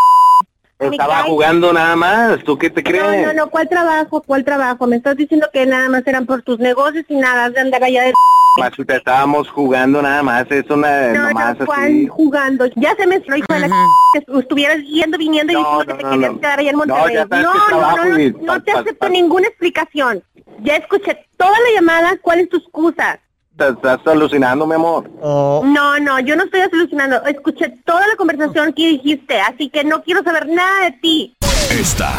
Estaba 0.80 1.24
jugando 1.24 1.74
nada 1.74 1.96
más. 1.96 2.44
¿Tú 2.44 2.58
qué 2.58 2.70
te 2.70 2.82
No, 2.84 2.90
crees? 2.90 3.26
no, 3.28 3.34
no, 3.34 3.50
¿cuál 3.50 3.68
trabajo? 3.68 4.22
¿Cuál 4.22 4.44
trabajo? 4.46 4.86
Me 4.86 4.98
estás 4.98 5.16
diciendo 5.18 5.48
que 5.52 5.66
nada 5.66 5.90
más 5.90 6.06
eran 6.06 6.26
por 6.26 6.44
tus 6.44 6.60
negocios 6.60 7.06
y 7.10 7.16
nada 7.16 7.50
de 7.50 7.60
andar 7.60 7.84
allá 7.84 8.04
de... 8.04 8.14
Machita, 8.60 8.96
estábamos 8.96 9.50
jugando 9.50 10.02
nada 10.02 10.22
más. 10.24 10.46
Es 10.52 10.70
una 10.70 11.14
No, 11.14 11.28
nomás 11.30 11.60
no, 11.60 11.66
¿cuál 11.66 11.84
así. 11.84 12.08
jugando? 12.08 12.66
Ya 12.76 12.96
se 12.96 13.06
me 13.08 13.16
hijo 13.18 13.46
de 13.54 13.60
la... 13.60 13.68
que 14.14 14.40
estuvieras 14.40 14.78
yendo, 14.84 15.18
viniendo 15.18 15.54
y 15.54 15.56
No, 15.56 15.80
diciendo 15.80 15.86
que 15.86 15.94
no, 15.94 15.98
te 15.98 16.04
no, 16.04 16.10
querías 16.12 16.32
no. 16.34 16.40
quedar 16.40 16.60
allá 16.60 16.70
en 16.70 16.78
No, 16.78 16.86
Monterrey. 16.86 17.16
ya 17.16 17.24
no, 17.26 17.30
que 17.30 17.38
no, 17.44 17.66
trabajo 17.68 18.06
no, 18.06 18.20
y 18.20 18.32
no, 18.32 18.40
no 18.42 18.64
te 18.64 18.72
pa- 18.74 18.80
acepto 18.80 19.00
pa- 19.00 19.10
ninguna 19.10 19.48
explicación. 19.48 20.24
Ya 20.62 20.76
escuché 20.78 21.28
toda 21.38 21.52
la 21.52 21.76
llamada, 21.76 22.18
¿cuál 22.22 22.40
es 22.40 22.50
tu 22.50 22.58
excusa? 22.58 23.20
Estás, 23.60 23.72
estás 23.72 24.14
alucinando, 24.14 24.68
mi 24.68 24.76
amor. 24.76 25.10
No, 25.20 26.00
no, 26.00 26.20
yo 26.20 26.36
no 26.36 26.44
estoy 26.44 26.62
alucinando. 26.62 27.26
Escuché 27.26 27.70
toda 27.84 28.06
la 28.08 28.16
conversación 28.16 28.72
que 28.72 28.90
dijiste, 28.90 29.42
así 29.42 29.68
que 29.70 29.84
no 29.84 30.04
quiero 30.04 30.22
saber 30.24 30.48
nada 30.48 30.84
de 30.84 30.92
ti. 30.92 31.36
Esta 31.72 32.14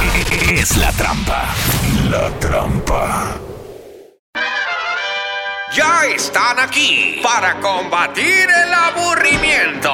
es 0.52 0.76
la 0.78 0.90
trampa. 0.90 1.44
La 2.10 2.28
trampa. 2.40 3.36
Ya 5.76 6.06
están 6.12 6.58
aquí 6.58 7.20
para 7.22 7.60
combatir 7.60 8.24
el 8.64 8.74
aburrimiento. 8.74 9.92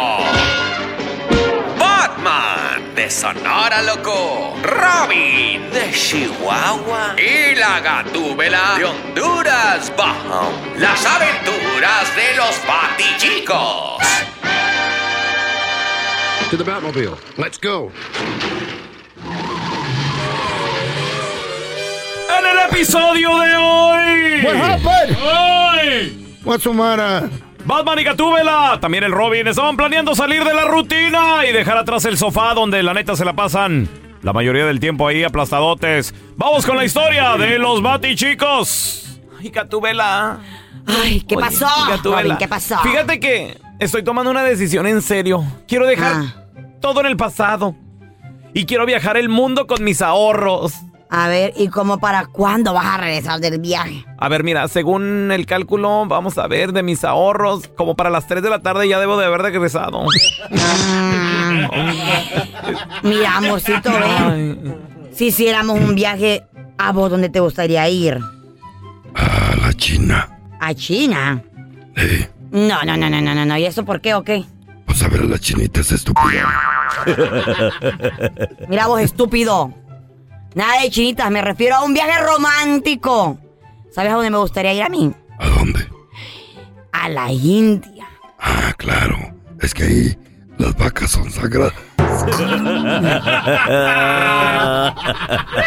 Batman 2.25 2.95
de 2.95 3.11
Sonora 3.11 3.83
Loco, 3.83 4.57
Robin 4.63 5.71
de 5.71 5.93
Chihuahua 5.93 7.15
y 7.19 7.55
la 7.55 7.81
Gatúbela 7.81 8.77
de 8.79 8.85
Honduras 8.87 9.93
Bajo. 9.95 10.51
Las 10.79 11.05
aventuras 11.05 12.17
de 12.17 12.37
los 12.37 12.59
Batichicos. 12.67 13.99
To 16.51 16.57
the 16.57 16.65
Batmobile. 16.65 17.17
Let's 17.37 17.59
go. 17.59 17.93
En 22.31 22.47
el 22.47 22.59
episodio 22.71 23.39
de 23.39 23.57
hoy. 23.57 24.45
What 24.45 24.57
happened? 24.57 25.17
Hoy. 25.21 26.27
What's 26.43 26.65
the 26.65 26.73
matter? 26.73 27.31
Batman 27.64 27.98
y 27.98 28.05
Gatúbela, 28.05 28.79
también 28.81 29.05
el 29.05 29.12
Robin, 29.12 29.48
estaban 29.48 29.77
planeando 29.77 30.14
salir 30.14 30.44
de 30.44 30.53
la 30.53 30.64
rutina 30.64 31.46
y 31.48 31.53
dejar 31.53 31.79
atrás 31.79 32.05
el 32.05 32.18
sofá 32.18 32.53
donde 32.55 32.83
la 32.83 32.92
neta 32.92 33.16
se 33.16 33.24
la 33.24 33.33
pasan 33.33 33.88
la 34.22 34.33
mayoría 34.33 34.66
del 34.66 34.81
tiempo 34.81 35.09
ahí 35.09 35.22
aplastadotes. 35.24 36.14
Vamos 36.37 36.66
con 36.66 36.77
la 36.77 36.85
historia 36.85 37.37
de 37.38 37.59
los 37.59 37.83
Batichicos. 37.83 39.18
Ay, 39.40 39.48
Gatúbela. 39.50 40.40
Ay, 40.87 41.22
¿qué 41.22 41.37
Oye, 41.37 41.44
pasó? 41.46 41.66
Gatúbela, 41.88 42.22
Robin, 42.22 42.37
¿qué 42.37 42.48
pasó? 42.48 42.79
Fíjate 42.83 43.18
que 43.18 43.59
estoy 43.79 44.03
tomando 44.03 44.31
una 44.31 44.42
decisión 44.44 44.87
en 44.87 45.00
serio. 45.00 45.42
Quiero 45.66 45.87
dejar 45.87 46.16
Ah. 46.16 46.44
todo 46.81 47.00
en 47.00 47.07
el 47.07 47.16
pasado. 47.16 47.74
Y 48.53 48.66
quiero 48.66 48.85
viajar 48.87 49.16
el 49.16 49.29
mundo 49.31 49.66
con 49.66 49.83
mis 49.83 50.00
ahorros. 50.03 50.74
A 51.16 51.29
ver, 51.29 51.53
¿y 51.57 51.68
cómo 51.68 52.00
para 52.00 52.27
cuándo 52.27 52.74
vas 52.74 52.87
a 52.87 52.96
regresar 52.96 53.38
del 53.38 53.61
viaje? 53.61 54.05
A 54.18 54.29
ver, 54.29 54.42
mira, 54.42 54.66
según 54.66 55.31
el 55.31 55.46
cálculo, 55.46 56.07
vamos 56.07 56.38
a 56.38 56.48
ver 56.48 56.72
de 56.72 56.83
mis 56.83 57.05
ahorros, 57.05 57.68
como 57.77 57.94
para 57.94 58.11
las 58.11 58.27
3 58.27 58.42
de 58.42 58.50
la 58.50 58.59
tarde 58.62 58.88
ya 58.88 58.98
debo 58.98 59.16
de 59.16 59.27
haber 59.27 59.42
regresado. 59.42 60.03
Mira, 63.05 63.37
amorcito, 63.37 63.92
ven. 63.92 64.74
Si 65.12 65.27
hiciéramos 65.27 65.79
un 65.79 65.94
viaje, 65.94 66.42
¿a 66.79 66.90
vos 66.90 67.09
dónde 67.09 67.29
te 67.29 67.38
gustaría 67.38 67.88
ir? 67.88 68.18
A 69.14 69.55
la 69.62 69.72
China. 69.74 70.37
¿A 70.59 70.74
China? 70.74 71.44
No, 72.50 72.83
no, 72.83 72.96
no, 72.96 73.09
no, 73.09 73.20
no, 73.20 73.37
no, 73.37 73.44
no. 73.44 73.57
¿Y 73.57 73.66
eso 73.66 73.85
por 73.85 74.00
qué 74.00 74.14
o 74.14 74.24
qué? 74.24 74.42
Pues 74.85 75.00
a 75.05 75.09
ver 75.09 75.20
a 75.20 75.27
la 75.27 75.38
chinita 75.38 75.81
es 75.81 75.92
estúpida. 75.92 76.53
Mira 78.68 78.88
vos, 78.88 79.00
estúpido. 79.00 79.72
Nada 80.55 80.83
de 80.83 80.90
chinitas, 80.90 81.31
me 81.31 81.43
refiero 81.43 81.77
a 81.77 81.85
un 81.85 81.95
viaje 81.95 82.23
romántico. 82.23 83.38
¿Sabes 83.90 84.12
a 84.12 84.14
dónde 84.14 84.31
me 84.31 84.38
gustaría 84.38 84.73
ir 84.73 84.83
a 84.83 84.88
mí? 84.88 85.12
¿A 85.38 85.49
dónde? 85.49 85.88
A 86.93 87.09
la 87.09 87.33
India. 87.33 88.07
Ah, 88.38 88.73
claro. 88.77 89.17
Es 89.61 89.75
que 89.75 89.83
ahí 89.85 90.19
las 90.59 90.77
vacas 90.77 91.11
son 91.11 91.31
sagradas. 91.31 91.73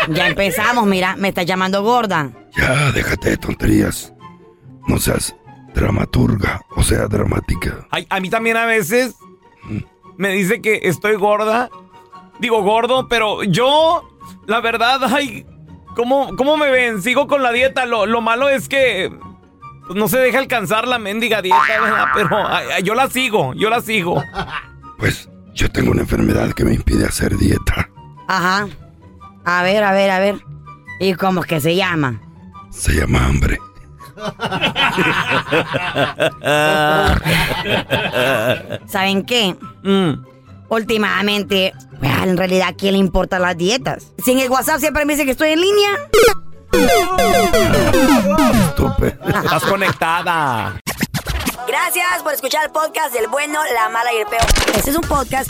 Ya 0.10 0.28
empezamos, 0.28 0.86
mira, 0.86 1.16
me 1.18 1.30
estás 1.30 1.46
llamando 1.46 1.84
gorda. 1.84 2.32
Ya, 2.56 2.92
déjate 2.92 3.32
de 3.32 3.38
tonterías. 3.38 4.14
No 4.88 5.00
seas 5.00 5.36
dramaturga, 5.74 6.62
o 6.76 6.84
sea, 6.84 7.08
dramática. 7.08 7.86
Ay, 7.92 8.08
a 8.10 8.20
mí 8.22 8.30
también 8.30 8.56
a 8.56 8.66
veces 8.66 9.16
me 10.16 10.30
dice 10.30 10.62
que 10.62 10.80
estoy 10.84 11.16
gorda. 11.16 11.70
Digo 12.40 12.62
gordo, 12.64 13.08
pero 13.10 13.44
yo, 13.44 14.08
la 14.46 14.62
verdad, 14.62 15.02
ay, 15.04 15.46
¿cómo, 15.96 16.36
cómo 16.36 16.58
me 16.58 16.70
ven? 16.72 17.02
Sigo 17.02 17.28
con 17.28 17.44
la 17.44 17.52
dieta. 17.52 17.86
Lo, 17.86 18.06
lo 18.06 18.22
malo 18.22 18.50
es 18.50 18.70
que 18.70 19.12
pues, 19.88 19.98
no 19.98 20.08
se 20.08 20.20
deja 20.20 20.40
alcanzar 20.40 20.88
la 20.88 21.00
mendiga 21.00 21.42
dieta, 21.42 21.60
¿verdad? 21.82 22.06
Pero 22.14 22.48
ay, 22.48 22.68
ay, 22.76 22.84
yo 22.84 22.96
la 22.96 23.10
sigo, 23.10 23.54
yo 23.54 23.70
la 23.70 23.82
sigo. 23.82 24.24
Pues 24.98 25.30
yo 25.54 25.72
tengo 25.72 25.92
una 25.92 26.02
enfermedad 26.02 26.54
que 26.54 26.66
me 26.66 26.74
impide 26.74 27.06
hacer 27.06 27.38
dieta. 27.38 27.88
Ajá. 28.28 28.68
A 29.46 29.62
ver, 29.62 29.84
a 29.84 29.92
ver, 29.92 30.10
a 30.10 30.18
ver. 30.20 30.40
¿Y 31.00 31.14
cómo 31.14 31.42
es 31.42 31.48
que 31.48 31.62
se 31.62 31.76
llama? 31.76 32.20
Se 32.72 32.94
llama 32.94 33.24
hambre. 33.24 33.60
¿Saben 38.88 39.24
qué? 39.24 39.56
Últimamente, 40.70 41.74
en 42.02 42.38
realidad, 42.38 42.70
¿a 42.70 42.74
quién 42.74 42.94
le 42.94 43.00
importan 43.00 43.42
las 43.42 43.58
dietas? 43.58 44.08
Si 44.24 44.32
en 44.32 44.40
el 44.40 44.50
WhatsApp 44.50 44.80
siempre 44.80 45.06
me 45.06 45.14
dice 45.14 45.26
que 45.26 45.32
estoy 45.32 45.52
en 45.52 45.62
línea. 45.62 45.90
Estás 49.44 49.64
conectada. 49.64 50.80
Gracias 51.68 52.24
por 52.24 52.34
escuchar 52.34 52.66
el 52.66 52.72
podcast 52.72 53.14
del 53.14 53.28
bueno, 53.28 53.60
la 53.74 53.90
mala 53.90 54.14
y 54.14 54.18
el 54.18 54.28
peor. 54.28 54.46
Este 54.76 54.90
es 54.92 54.96
un 54.96 55.04
podcast 55.04 55.50